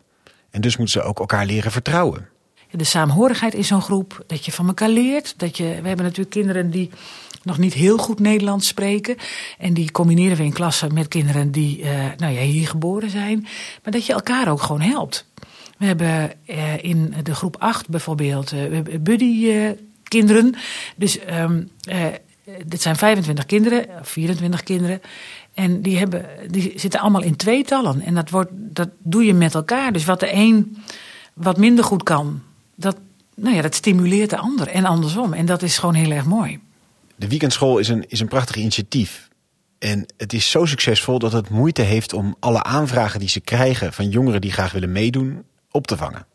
En 0.49 0.61
dus 0.61 0.77
moeten 0.77 1.01
ze 1.01 1.07
ook 1.07 1.19
elkaar 1.19 1.45
leren 1.45 1.71
vertrouwen. 1.71 2.29
De 2.71 2.83
saamhorigheid 2.83 3.53
in 3.53 3.65
zo'n 3.65 3.81
groep, 3.81 4.23
dat 4.27 4.45
je 4.45 4.51
van 4.51 4.67
elkaar 4.67 4.89
leert. 4.89 5.39
Dat 5.39 5.57
je, 5.57 5.63
we 5.63 5.87
hebben 5.87 6.05
natuurlijk 6.05 6.29
kinderen 6.29 6.69
die 6.69 6.91
nog 7.43 7.57
niet 7.57 7.73
heel 7.73 7.97
goed 7.97 8.19
Nederlands 8.19 8.67
spreken. 8.67 9.15
En 9.57 9.73
die 9.73 9.91
combineren 9.91 10.37
we 10.37 10.43
in 10.43 10.53
klassen 10.53 10.93
met 10.93 11.07
kinderen 11.07 11.51
die 11.51 11.79
uh, 11.79 11.89
nou 12.17 12.33
ja, 12.33 12.41
hier 12.41 12.67
geboren 12.67 13.09
zijn. 13.09 13.47
Maar 13.83 13.93
dat 13.93 14.05
je 14.05 14.13
elkaar 14.13 14.51
ook 14.51 14.61
gewoon 14.61 14.81
helpt. 14.81 15.25
We 15.77 15.85
hebben 15.85 16.31
uh, 16.45 16.83
in 16.83 17.13
de 17.23 17.35
groep 17.35 17.55
8 17.59 17.89
bijvoorbeeld 17.89 18.53
uh, 18.53 18.79
buddy 18.99 19.75
kinderen. 20.03 20.55
Dus 20.95 21.19
um, 21.43 21.69
dit 22.65 22.81
zijn 22.81 22.95
25 22.95 23.45
kinderen, 23.45 23.87
24 24.01 24.63
kinderen. 24.63 25.01
En 25.53 25.81
die, 25.81 25.97
hebben, 25.97 26.25
die 26.49 26.73
zitten 26.75 26.99
allemaal 26.99 27.23
in 27.23 27.35
tweetallen. 27.35 28.01
En 28.01 28.15
dat, 28.15 28.29
wordt, 28.29 28.51
dat 28.53 28.89
doe 28.97 29.25
je 29.25 29.33
met 29.33 29.55
elkaar. 29.55 29.93
Dus 29.93 30.05
wat 30.05 30.19
de 30.19 30.33
een 30.33 30.77
wat 31.33 31.57
minder 31.57 31.83
goed 31.83 32.03
kan, 32.03 32.41
dat, 32.75 32.97
nou 33.35 33.55
ja, 33.55 33.61
dat 33.61 33.75
stimuleert 33.75 34.29
de 34.29 34.37
ander. 34.37 34.67
En 34.67 34.85
andersom. 34.85 35.33
En 35.33 35.45
dat 35.45 35.61
is 35.61 35.77
gewoon 35.77 35.95
heel 35.95 36.11
erg 36.11 36.25
mooi. 36.25 36.59
De 37.21 37.27
weekendschool 37.27 37.77
is 37.77 37.87
een, 37.87 38.05
is 38.07 38.19
een 38.19 38.27
prachtig 38.27 38.55
initiatief. 38.55 39.29
En 39.79 40.05
het 40.17 40.33
is 40.33 40.49
zo 40.49 40.65
succesvol 40.65 41.19
dat 41.19 41.31
het 41.31 41.49
moeite 41.49 41.81
heeft 41.81 42.13
om 42.13 42.35
alle 42.39 42.63
aanvragen 42.63 43.19
die 43.19 43.29
ze 43.29 43.39
krijgen 43.39 43.93
van 43.93 44.09
jongeren 44.09 44.41
die 44.41 44.51
graag 44.51 44.71
willen 44.71 44.91
meedoen, 44.91 45.43
op 45.71 45.87
te 45.87 45.97
vangen. 45.97 46.25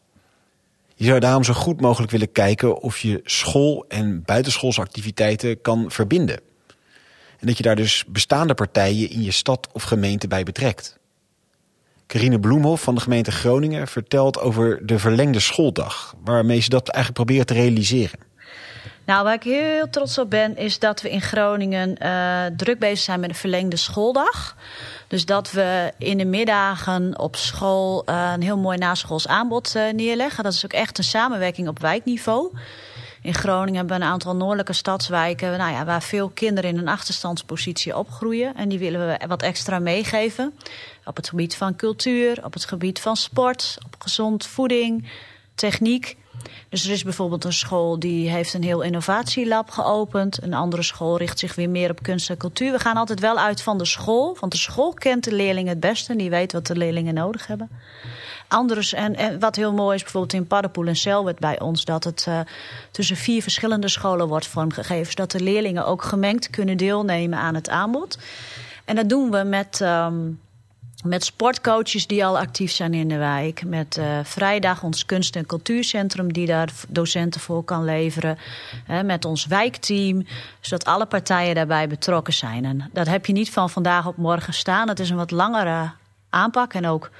Je 0.94 1.04
zou 1.04 1.20
daarom 1.20 1.44
zo 1.44 1.52
goed 1.52 1.80
mogelijk 1.80 2.12
willen 2.12 2.32
kijken 2.32 2.80
of 2.80 2.98
je 2.98 3.20
school 3.24 3.84
en 3.88 4.22
buitenschoolse 4.24 4.80
activiteiten 4.80 5.60
kan 5.60 5.90
verbinden. 5.90 6.40
En 7.38 7.46
dat 7.46 7.56
je 7.56 7.62
daar 7.62 7.76
dus 7.76 8.04
bestaande 8.08 8.54
partijen 8.54 9.10
in 9.10 9.22
je 9.22 9.30
stad 9.30 9.68
of 9.72 9.82
gemeente 9.82 10.28
bij 10.28 10.42
betrekt. 10.42 10.98
Carine 12.06 12.40
Bloemhoff 12.40 12.82
van 12.82 12.94
de 12.94 13.00
gemeente 13.00 13.32
Groningen 13.32 13.88
vertelt 13.88 14.38
over 14.38 14.86
de 14.86 14.98
verlengde 14.98 15.40
schooldag, 15.40 16.14
waarmee 16.24 16.60
ze 16.60 16.68
dat 16.68 16.88
eigenlijk 16.88 17.24
proberen 17.24 17.46
te 17.46 17.62
realiseren. 17.62 18.25
Nou, 19.06 19.24
waar 19.24 19.34
ik 19.34 19.42
heel 19.42 19.90
trots 19.90 20.18
op 20.18 20.30
ben, 20.30 20.56
is 20.56 20.78
dat 20.78 21.02
we 21.02 21.10
in 21.10 21.20
Groningen 21.20 21.96
uh, 22.02 22.44
druk 22.56 22.78
bezig 22.78 22.98
zijn 22.98 23.20
met 23.20 23.28
een 23.28 23.34
verlengde 23.34 23.76
schooldag. 23.76 24.56
Dus 25.08 25.24
dat 25.24 25.50
we 25.50 25.92
in 25.98 26.18
de 26.18 26.24
middagen 26.24 27.18
op 27.18 27.36
school 27.36 28.02
uh, 28.08 28.32
een 28.34 28.42
heel 28.42 28.58
mooi 28.58 28.78
naschools 28.78 29.28
aanbod 29.28 29.74
uh, 29.76 29.92
neerleggen. 29.92 30.44
Dat 30.44 30.52
is 30.52 30.64
ook 30.64 30.72
echt 30.72 30.98
een 30.98 31.04
samenwerking 31.04 31.68
op 31.68 31.78
wijkniveau. 31.78 32.52
In 33.22 33.34
Groningen 33.34 33.76
hebben 33.76 33.98
we 33.98 34.04
een 34.04 34.10
aantal 34.10 34.36
noordelijke 34.36 34.72
stadswijken 34.72 35.58
nou 35.58 35.72
ja, 35.72 35.84
waar 35.84 36.02
veel 36.02 36.28
kinderen 36.28 36.70
in 36.70 36.78
een 36.78 36.88
achterstandspositie 36.88 37.96
opgroeien. 37.96 38.54
En 38.56 38.68
die 38.68 38.78
willen 38.78 39.06
we 39.06 39.26
wat 39.26 39.42
extra 39.42 39.78
meegeven. 39.78 40.54
Op 41.04 41.16
het 41.16 41.28
gebied 41.28 41.56
van 41.56 41.76
cultuur, 41.76 42.44
op 42.44 42.52
het 42.52 42.64
gebied 42.64 43.00
van 43.00 43.16
sport, 43.16 43.78
op 43.86 43.94
gezond 43.98 44.46
voeding, 44.46 45.08
techniek. 45.54 46.16
Dus 46.68 46.84
er 46.84 46.90
is 46.90 47.02
bijvoorbeeld 47.02 47.44
een 47.44 47.52
school 47.52 47.98
die 47.98 48.30
heeft 48.30 48.54
een 48.54 48.62
heel 48.62 48.80
innovatielab 48.80 49.70
geopend. 49.70 50.42
Een 50.42 50.54
andere 50.54 50.82
school 50.82 51.18
richt 51.18 51.38
zich 51.38 51.54
weer 51.54 51.70
meer 51.70 51.90
op 51.90 52.02
kunst 52.02 52.30
en 52.30 52.36
cultuur. 52.36 52.72
We 52.72 52.78
gaan 52.78 52.96
altijd 52.96 53.20
wel 53.20 53.38
uit 53.38 53.62
van 53.62 53.78
de 53.78 53.84
school. 53.84 54.36
Want 54.40 54.52
de 54.52 54.58
school 54.58 54.94
kent 54.94 55.24
de 55.24 55.32
leerlingen 55.32 55.70
het 55.70 55.80
beste. 55.80 56.12
En 56.12 56.18
die 56.18 56.30
weet 56.30 56.52
wat 56.52 56.66
de 56.66 56.76
leerlingen 56.76 57.14
nodig 57.14 57.46
hebben. 57.46 57.70
Anders, 58.48 58.92
en, 58.92 59.16
en 59.16 59.40
wat 59.40 59.56
heel 59.56 59.72
mooi 59.72 59.94
is 59.96 60.02
bijvoorbeeld 60.02 60.32
in 60.32 60.46
Paddenpoel 60.46 60.86
en 60.86 60.96
Selwet 60.96 61.38
bij 61.38 61.60
ons... 61.60 61.84
dat 61.84 62.04
het 62.04 62.26
uh, 62.28 62.40
tussen 62.90 63.16
vier 63.16 63.42
verschillende 63.42 63.88
scholen 63.88 64.28
wordt 64.28 64.46
vormgegeven... 64.46 65.10
zodat 65.10 65.30
de 65.30 65.40
leerlingen 65.40 65.86
ook 65.86 66.02
gemengd 66.02 66.50
kunnen 66.50 66.76
deelnemen 66.76 67.38
aan 67.38 67.54
het 67.54 67.68
aanbod. 67.68 68.18
En 68.84 68.96
dat 68.96 69.08
doen 69.08 69.30
we 69.30 69.42
met... 69.42 69.80
Um, 69.80 70.40
met 71.06 71.24
sportcoaches 71.24 72.06
die 72.06 72.24
al 72.24 72.38
actief 72.38 72.72
zijn 72.72 72.94
in 72.94 73.08
de 73.08 73.16
wijk. 73.16 73.64
Met 73.64 73.96
uh, 73.96 74.18
Vrijdag, 74.22 74.82
ons 74.82 75.06
kunst- 75.06 75.36
en 75.36 75.46
cultuurcentrum, 75.46 76.32
die 76.32 76.46
daar 76.46 76.72
docenten 76.88 77.40
voor 77.40 77.64
kan 77.64 77.84
leveren. 77.84 78.38
Uh, 78.90 79.00
met 79.00 79.24
ons 79.24 79.46
wijkteam, 79.46 80.26
zodat 80.60 80.84
alle 80.84 81.06
partijen 81.06 81.54
daarbij 81.54 81.88
betrokken 81.88 82.34
zijn. 82.34 82.64
En 82.64 82.90
dat 82.92 83.06
heb 83.06 83.26
je 83.26 83.32
niet 83.32 83.50
van 83.50 83.70
vandaag 83.70 84.06
op 84.06 84.16
morgen 84.16 84.54
staan. 84.54 84.88
Het 84.88 85.00
is 85.00 85.10
een 85.10 85.16
wat 85.16 85.30
langere 85.30 85.90
aanpak. 86.30 86.74
En 86.74 86.86
ook, 86.86 87.10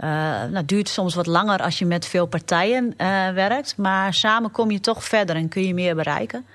uh, 0.00 0.08
nou, 0.44 0.64
duurt 0.64 0.88
soms 0.88 1.14
wat 1.14 1.26
langer 1.26 1.62
als 1.62 1.78
je 1.78 1.86
met 1.86 2.06
veel 2.06 2.26
partijen 2.26 2.94
werkt. 3.34 3.76
Maar 3.76 4.14
samen 4.14 4.50
kom 4.50 4.70
je 4.70 4.80
toch 4.80 5.04
verder 5.04 5.36
en 5.36 5.48
kun 5.48 5.66
je 5.66 5.74
meer 5.74 5.94
bereiken. 5.94 6.46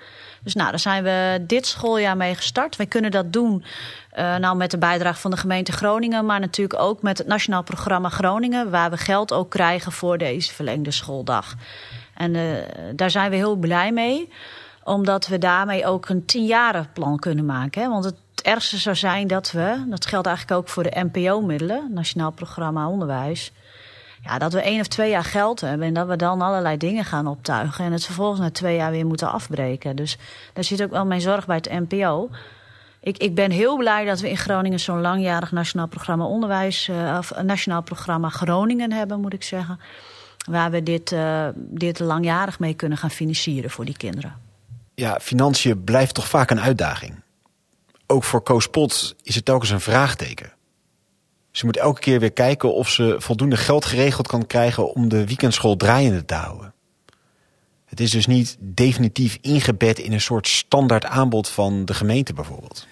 Dus 0.44 0.54
nou, 0.54 0.70
daar 0.70 0.80
zijn 0.80 1.04
we 1.04 1.44
dit 1.48 1.66
schooljaar 1.66 2.18
mee 2.18 2.36
gestart. 2.36 2.76
Wij 2.76 2.86
kunnen 2.86 3.12
dat 3.12 3.34
doen 3.34 3.64
uh, 4.18 4.36
nou 4.36 4.58
met 4.58 4.72
de 4.72 4.78
bijdrage 4.78 5.20
van 5.20 5.32
de 5.32 5.38
gemeente 5.38 5.72
Groningen, 5.72 6.26
maar 6.26 6.40
natuurlijk 6.40 6.80
ook 6.80 7.02
met 7.02 7.18
het 7.18 7.28
Nationaal 7.28 7.64
Programma 7.64 8.10
Groningen, 8.10 8.70
waar 8.70 8.90
we 8.90 8.98
geld 8.98 9.34
ook 9.34 9.50
krijgen 9.50 9.92
voor 9.92 10.18
deze 10.18 10.54
verlengde 10.54 10.92
schooldag. 10.92 11.56
En 12.14 12.34
uh, 12.34 12.58
daar 12.96 13.12
zijn 13.12 13.30
we 13.30 13.36
heel 13.36 13.56
blij 13.56 13.92
mee, 13.92 14.30
omdat 14.84 15.28
we 15.28 15.38
daarmee 15.38 15.86
ook 15.86 16.10
een 16.10 16.26
tienjarenplan 16.26 17.20
kunnen 17.20 17.46
maken. 17.46 17.82
Hè? 17.82 17.90
Want 17.90 18.06
het 18.06 18.16
ergste 18.42 18.78
zou 18.78 18.96
zijn 18.96 19.28
dat 19.28 19.52
we, 19.52 19.86
dat 19.88 20.06
geldt 20.06 20.28
eigenlijk 20.28 20.58
ook 20.58 20.70
voor 20.70 20.84
de 20.84 21.08
NPO-middelen, 21.12 21.94
Nationaal 21.94 22.32
Programma 22.32 22.88
Onderwijs. 22.88 23.52
Ja, 24.22 24.38
dat 24.38 24.54
we 24.54 24.62
één 24.62 24.80
of 24.80 24.88
twee 24.88 25.10
jaar 25.10 25.24
geld 25.24 25.62
hebben 25.62 25.88
en 25.88 25.94
dat 25.94 26.08
we 26.08 26.16
dan 26.16 26.42
allerlei 26.42 26.78
dingen 26.78 27.06
gaan 27.06 27.28
optuigen 27.28 27.86
en 27.86 27.92
het 27.92 28.06
vervolgens 28.06 28.40
na 28.40 28.52
twee 28.52 28.76
jaar 28.76 28.92
weer 28.92 29.06
moeten 29.06 29.32
afbreken. 29.32 29.96
Dus 29.96 30.18
daar 30.54 30.64
zit 30.64 30.84
ook 30.84 30.92
wel 30.92 31.06
mijn 31.06 31.22
zorg 31.22 31.46
bij 31.46 31.56
het 31.56 31.90
NPO. 31.90 32.30
Ik, 33.02 33.18
ik 33.18 33.36
ben 33.36 33.52
heel 33.52 33.78
blij 33.78 34.06
dat 34.06 34.20
we 34.20 34.30
in 34.30 34.38
Groningen 34.38 34.80
zo'n 34.80 35.02
langjarig 35.02 35.52
nationaal 35.52 35.88
programma 35.88 36.26
onderwijs, 36.26 36.88
uh, 36.88 37.16
of 37.20 37.42
nationaal 37.42 37.82
programma 37.82 38.30
Groningen 38.30 38.92
hebben, 38.92 39.20
moet 39.22 39.34
ik 39.34 39.44
zeggen. 39.44 39.80
Waar 40.50 40.72
we 40.72 40.84
dit, 40.84 41.12
uh, 41.12 41.48
dit 41.56 42.00
langjarig 42.00 42.60
mee 42.60 42.74
kunnen 42.74 42.98
gaan 42.98 43.12
financieren 43.12 43.70
voor 43.70 43.86
die 43.86 43.98
kinderen. 43.98 44.34
Ja, 44.96 45.20
financiën 45.22 45.84
blijft 45.84 46.14
toch 46.14 46.28
vaak 46.28 46.50
een 46.50 46.62
uitdaging. 46.62 47.22
Ook 48.08 48.24
voor 48.24 48.42
Koos 48.42 48.68
Pot 48.68 49.16
is 49.24 49.36
het 49.36 49.46
telkens 49.46 49.70
een 49.70 49.80
vraagteken. 49.80 50.52
Ze 51.52 51.66
moet 51.66 51.78
elke 51.78 52.00
keer 52.00 52.20
weer 52.20 52.32
kijken 52.32 52.74
of 52.74 52.90
ze 52.90 53.16
voldoende 53.18 53.58
geld 53.58 53.86
geregeld 53.86 54.28
kan 54.28 54.48
krijgen 54.48 54.94
om 54.94 55.10
de 55.10 55.26
weekendschool 55.26 55.78
draaiende 55.78 56.26
te 56.26 56.34
houden. 56.34 56.74
Het 57.86 58.00
is 58.00 58.12
dus 58.12 58.26
niet 58.26 58.58
definitief 58.60 59.38
ingebed 59.42 60.00
in 60.00 60.14
een 60.14 60.22
soort 60.22 60.48
standaard 60.48 61.06
aanbod 61.06 61.50
van 61.50 61.86
de 61.86 61.94
gemeente 61.94 62.34
bijvoorbeeld. 62.34 62.88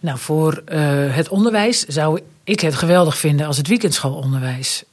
Nou, 0.00 0.18
voor 0.18 0.62
uh, 0.68 0.78
het 1.14 1.28
onderwijs 1.28 1.84
zou 1.84 2.20
ik 2.44 2.60
het 2.60 2.74
geweldig 2.74 3.18
vinden 3.18 3.46
als 3.46 3.56
het 3.56 3.68
weekendschoolonderwijs 3.68 4.84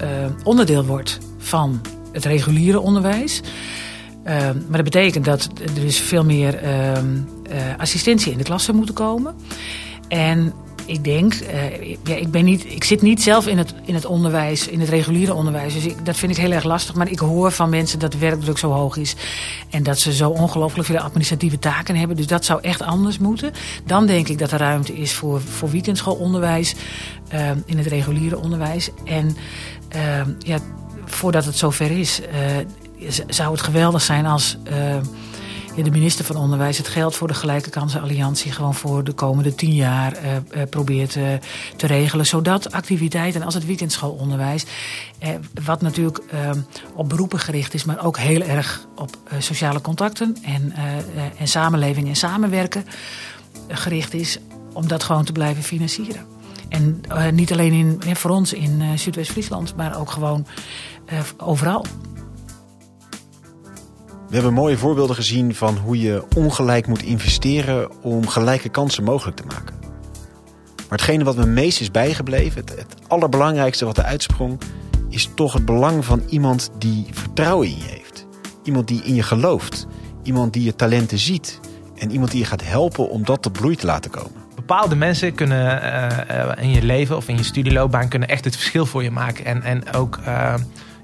uh, 0.00 0.08
onderdeel 0.44 0.84
wordt 0.84 1.18
van 1.38 1.80
het 2.12 2.24
reguliere 2.24 2.80
onderwijs. 2.80 3.40
Uh, 4.24 4.30
maar 4.42 4.82
dat 4.82 4.84
betekent 4.84 5.24
dat 5.24 5.48
er 5.60 5.74
dus 5.74 5.98
veel 5.98 6.24
meer 6.24 6.60
assistentie 7.78 8.32
in 8.32 8.38
de 8.38 8.44
klas 8.44 8.64
zou 8.64 8.76
moeten 8.76 8.94
komen. 8.94 9.34
En 10.08 10.52
ik 10.86 11.04
denk, 11.04 11.34
uh, 11.34 11.82
ja, 12.04 12.14
ik, 12.14 12.30
ben 12.30 12.44
niet, 12.44 12.64
ik 12.64 12.84
zit 12.84 13.02
niet 13.02 13.22
zelf 13.22 13.46
in 13.46 13.58
het, 13.58 13.74
in 13.84 13.94
het 13.94 14.04
onderwijs, 14.04 14.68
in 14.68 14.80
het 14.80 14.88
reguliere 14.88 15.34
onderwijs. 15.34 15.74
Dus 15.74 15.84
ik, 15.86 16.04
dat 16.04 16.16
vind 16.16 16.32
ik 16.32 16.38
heel 16.38 16.50
erg 16.50 16.64
lastig. 16.64 16.94
Maar 16.94 17.10
ik 17.10 17.18
hoor 17.18 17.52
van 17.52 17.70
mensen 17.70 17.98
dat 17.98 18.12
de 18.12 18.18
werkdruk 18.18 18.58
zo 18.58 18.70
hoog 18.70 18.96
is. 18.96 19.14
En 19.70 19.82
dat 19.82 19.98
ze 19.98 20.12
zo 20.12 20.30
ongelooflijk 20.30 20.88
veel 20.88 20.98
administratieve 20.98 21.58
taken 21.58 21.96
hebben. 21.96 22.16
Dus 22.16 22.26
dat 22.26 22.44
zou 22.44 22.60
echt 22.62 22.82
anders 22.82 23.18
moeten. 23.18 23.52
Dan 23.84 24.06
denk 24.06 24.28
ik 24.28 24.38
dat 24.38 24.50
er 24.50 24.58
ruimte 24.58 24.94
is 24.94 25.12
voor, 25.12 25.40
voor 25.40 25.70
weekendschoolonderwijs 25.70 26.74
uh, 27.34 27.50
in 27.64 27.78
het 27.78 27.86
reguliere 27.86 28.38
onderwijs. 28.38 28.90
En 29.04 29.36
uh, 29.96 30.20
ja, 30.38 30.58
voordat 31.04 31.44
het 31.44 31.56
zover 31.56 31.98
is, 31.98 32.20
zou 33.26 33.52
het 33.52 33.62
geweldig 33.62 34.02
zijn 34.02 34.26
als 34.26 34.58
de 35.82 35.90
minister 35.90 36.24
van 36.24 36.36
Onderwijs 36.36 36.78
het 36.78 36.88
geld 36.88 37.16
voor 37.16 37.28
de 37.28 37.34
Gelijke 37.34 37.70
Kansen 37.70 38.00
Alliantie 38.00 38.52
gewoon 38.52 38.74
voor 38.74 39.04
de 39.04 39.12
komende 39.12 39.54
tien 39.54 39.74
jaar 39.74 40.12
uh, 40.12 40.62
probeert 40.70 41.14
uh, 41.14 41.28
te 41.76 41.86
regelen. 41.86 42.26
Zodat 42.26 42.72
activiteiten 42.72 43.42
als 43.42 43.54
het 43.54 43.66
weekendschoolonderwijs, 43.66 44.64
wat 45.64 45.82
natuurlijk 45.82 46.22
op 46.94 47.08
beroepen 47.08 47.38
gericht 47.38 47.74
is, 47.74 47.84
maar 47.84 48.04
ook 48.04 48.18
heel 48.18 48.40
erg 48.40 48.86
op 48.96 49.16
sociale 49.38 49.80
contacten 49.80 50.36
en, 50.42 50.72
en 51.38 51.48
samenleving 51.48 52.08
en 52.08 52.16
samenwerken 52.16 52.84
gericht 53.68 54.14
is, 54.14 54.38
om 54.72 54.88
dat 54.88 55.02
gewoon 55.02 55.24
te 55.24 55.32
blijven 55.32 55.62
financieren. 55.62 56.26
En 56.68 57.00
niet 57.32 57.52
alleen 57.52 57.72
in, 58.04 58.16
voor 58.16 58.30
ons 58.30 58.52
in 58.52 58.98
Zuidwest-Friesland, 58.98 59.76
maar 59.76 59.98
ook 59.98 60.10
gewoon 60.10 60.46
overal. 61.36 61.84
We 64.34 64.40
hebben 64.40 64.58
mooie 64.58 64.78
voorbeelden 64.78 65.16
gezien 65.16 65.54
van 65.54 65.76
hoe 65.76 66.00
je 66.00 66.24
ongelijk 66.36 66.86
moet 66.86 67.02
investeren 67.02 68.02
om 68.02 68.28
gelijke 68.28 68.68
kansen 68.68 69.04
mogelijk 69.04 69.36
te 69.36 69.44
maken. 69.46 69.74
Maar 70.76 70.98
hetgene 70.98 71.24
wat 71.24 71.36
me 71.36 71.46
meest 71.46 71.80
is 71.80 71.90
bijgebleven, 71.90 72.60
het, 72.60 72.70
het 72.70 72.94
allerbelangrijkste 73.08 73.84
wat 73.84 73.98
er 73.98 74.04
uitsprong, 74.04 74.60
is 75.08 75.30
toch 75.34 75.52
het 75.52 75.64
belang 75.64 76.04
van 76.04 76.22
iemand 76.28 76.70
die 76.78 77.06
vertrouwen 77.10 77.68
in 77.68 77.76
je 77.76 77.88
heeft. 77.88 78.26
Iemand 78.62 78.88
die 78.88 79.02
in 79.02 79.14
je 79.14 79.22
gelooft. 79.22 79.86
Iemand 80.22 80.52
die 80.52 80.64
je 80.64 80.76
talenten 80.76 81.18
ziet. 81.18 81.60
En 81.96 82.10
iemand 82.10 82.30
die 82.30 82.40
je 82.40 82.46
gaat 82.46 82.64
helpen 82.64 83.08
om 83.08 83.24
dat 83.24 83.42
tot 83.42 83.52
bloei 83.52 83.76
te 83.76 83.86
laten 83.86 84.10
komen. 84.10 84.42
Bepaalde 84.54 84.96
mensen 84.96 85.34
kunnen 85.34 85.82
uh, 86.30 86.64
in 86.64 86.70
je 86.70 86.82
leven 86.82 87.16
of 87.16 87.28
in 87.28 87.36
je 87.36 87.44
studieloopbaan 87.44 88.08
kunnen 88.08 88.28
echt 88.28 88.44
het 88.44 88.56
verschil 88.56 88.86
voor 88.86 89.02
je 89.02 89.10
maken. 89.10 89.44
En, 89.44 89.62
en 89.62 89.92
ook 89.92 90.18
uh, 90.26 90.54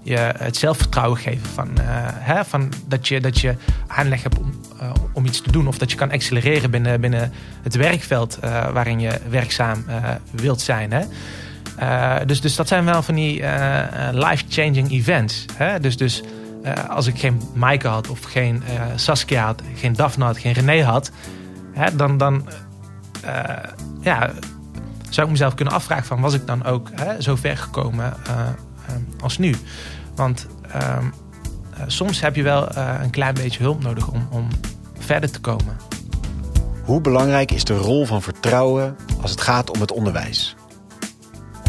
je 0.02 0.34
het 0.36 0.56
zelfvertrouwen 0.56 1.18
geven 1.18 1.48
van, 1.48 1.68
uh, 1.68 1.84
hè, 2.12 2.44
van 2.44 2.72
dat, 2.86 3.08
je, 3.08 3.20
dat 3.20 3.38
je 3.38 3.54
aanleg 3.86 4.22
hebt 4.22 4.38
om, 4.38 4.60
uh, 4.82 4.90
om 5.12 5.26
iets 5.26 5.40
te 5.40 5.52
doen. 5.52 5.68
Of 5.68 5.78
dat 5.78 5.90
je 5.90 5.96
kan 5.96 6.10
accelereren 6.10 6.70
binnen, 6.70 7.00
binnen 7.00 7.32
het 7.62 7.74
werkveld 7.74 8.38
uh, 8.44 8.70
waarin 8.70 9.00
je 9.00 9.20
werkzaam 9.28 9.84
wilt 10.30 10.60
zijn. 10.60 10.92
Hè. 10.92 12.26
dus, 12.26 12.40
dus 12.40 12.56
dat 12.56 12.68
zijn 12.68 12.84
wel 12.84 13.02
van 13.02 13.14
die 13.14 13.42
life-changing 14.12 14.90
events. 14.90 15.44
Hè. 15.54 15.80
Dus, 15.80 15.96
dus 15.96 16.22
als 16.88 17.06
ik 17.06 17.18
geen 17.18 17.40
Maaike 17.54 17.88
had 17.88 18.08
of 18.08 18.22
geen 18.22 18.62
Saskia 18.94 19.44
had, 19.44 19.62
geen 19.74 19.92
Daphne 19.92 20.24
had, 20.24 20.38
geen 20.38 20.52
René 20.52 20.82
had... 20.82 21.10
Hè, 21.72 21.96
dan, 21.96 22.18
dan 22.18 22.48
ja, 24.00 24.30
zou 25.08 25.26
ik 25.26 25.32
mezelf 25.32 25.54
kunnen 25.54 25.74
afvragen 25.74 26.06
van 26.06 26.20
was 26.20 26.34
ik 26.34 26.46
dan 26.46 26.64
ook 26.64 26.88
hè, 26.94 27.22
zo 27.22 27.36
ver 27.36 27.56
gekomen 27.56 28.14
als 29.20 29.38
nu. 29.38 29.55
Want 30.14 30.46
um, 30.74 31.12
uh, 31.81 31.85
soms 31.87 32.20
heb 32.20 32.37
je 32.37 32.42
wel 32.42 32.76
uh, 32.76 32.94
een 33.03 33.11
klein 33.11 33.35
beetje 33.35 33.62
hulp 33.62 33.83
nodig 33.83 34.09
om, 34.09 34.29
om 34.31 34.48
verder 34.98 35.31
te 35.31 35.40
komen. 35.40 35.76
Hoe 36.85 37.00
belangrijk 37.00 37.50
is 37.50 37.64
de 37.64 37.76
rol 37.76 38.07
van 38.07 38.22
vertrouwen 38.22 38.96
als 39.20 39.31
het 39.31 39.40
gaat 39.40 39.70
om 39.70 39.81
het 39.81 39.92
onderwijs? 39.92 40.57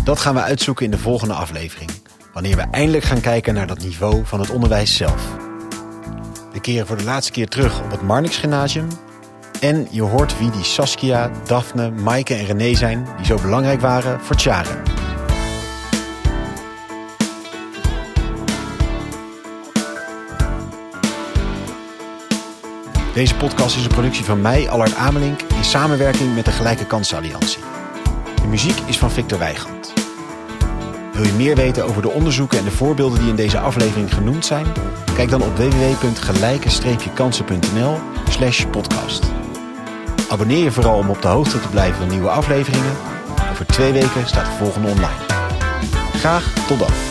Dat 0.04 0.20
gaan 0.20 0.34
we 0.34 0.42
uitzoeken 0.42 0.86
in 0.86 0.92
de 0.92 0.98
volgende 0.98 1.34
aflevering. 1.34 1.92
Wanneer 2.34 2.56
we 2.56 2.62
eindelijk 2.62 3.04
gaan 3.04 3.22
kijken 3.22 3.54
naar 3.54 3.68
dat 3.68 3.80
niveau 3.80 4.26
van 4.26 4.40
het 4.40 4.50
onderwijs 4.50 4.96
zelf. 4.96 5.28
We 6.54 6.60
keren 6.60 6.88
voor 6.88 6.98
de 6.98 7.04
laatste 7.04 7.32
keer 7.32 7.48
terug 7.48 7.82
op 7.82 7.92
het 7.92 8.02
Marnix 8.02 8.38
Gymnasium. 8.38 8.88
En 9.60 9.88
je 9.92 10.02
hoort 10.02 10.40
wie 10.40 10.50
die 10.50 10.64
Saskia, 10.64 11.32
Daphne, 11.46 11.92
Maaike 11.92 12.34
en 12.34 12.46
René 12.46 12.76
zijn 12.76 13.08
die 13.18 13.26
zo 13.26 13.38
belangrijk 13.42 13.82
waren 13.82 14.22
voor 14.22 14.36
Tjaren. 14.36 14.91
Deze 23.22 23.36
podcast 23.36 23.76
is 23.76 23.84
een 23.84 23.90
productie 23.90 24.26
van 24.26 24.42
mij, 24.42 24.70
Allard 24.70 24.96
Amelink, 24.96 25.42
in 25.42 25.64
samenwerking 25.64 26.36
met 26.36 26.46
de 26.46 26.52
Gelijke 26.52 26.86
Kansen 26.86 27.18
Alliantie. 27.18 27.60
De 28.42 28.48
muziek 28.48 28.80
is 28.86 28.98
van 28.98 29.12
Victor 29.12 29.40
Weigand. 29.40 29.94
Wil 31.14 31.26
je 31.26 31.32
meer 31.32 31.56
weten 31.56 31.86
over 31.86 32.02
de 32.02 32.10
onderzoeken 32.10 32.58
en 32.58 32.64
de 32.64 32.72
voorbeelden 32.72 33.20
die 33.20 33.30
in 33.30 33.36
deze 33.36 33.60
aflevering 33.60 34.14
genoemd 34.14 34.46
zijn? 34.46 34.66
Kijk 35.16 35.30
dan 35.30 35.42
op 35.42 35.58
www.gelijke-kansen.nl 35.58 38.00
slash 38.30 38.66
podcast. 38.66 39.32
Abonneer 40.30 40.64
je 40.64 40.72
vooral 40.72 40.98
om 40.98 41.10
op 41.10 41.22
de 41.22 41.28
hoogte 41.28 41.62
te 41.62 41.70
blijven 41.70 41.98
van 41.98 42.10
nieuwe 42.10 42.30
afleveringen. 42.30 42.96
Over 43.52 43.66
twee 43.66 43.92
weken 43.92 44.28
staat 44.28 44.46
de 44.46 44.58
volgende 44.58 44.88
online. 44.88 45.20
Graag 46.14 46.54
tot 46.68 46.80
dan. 46.80 47.11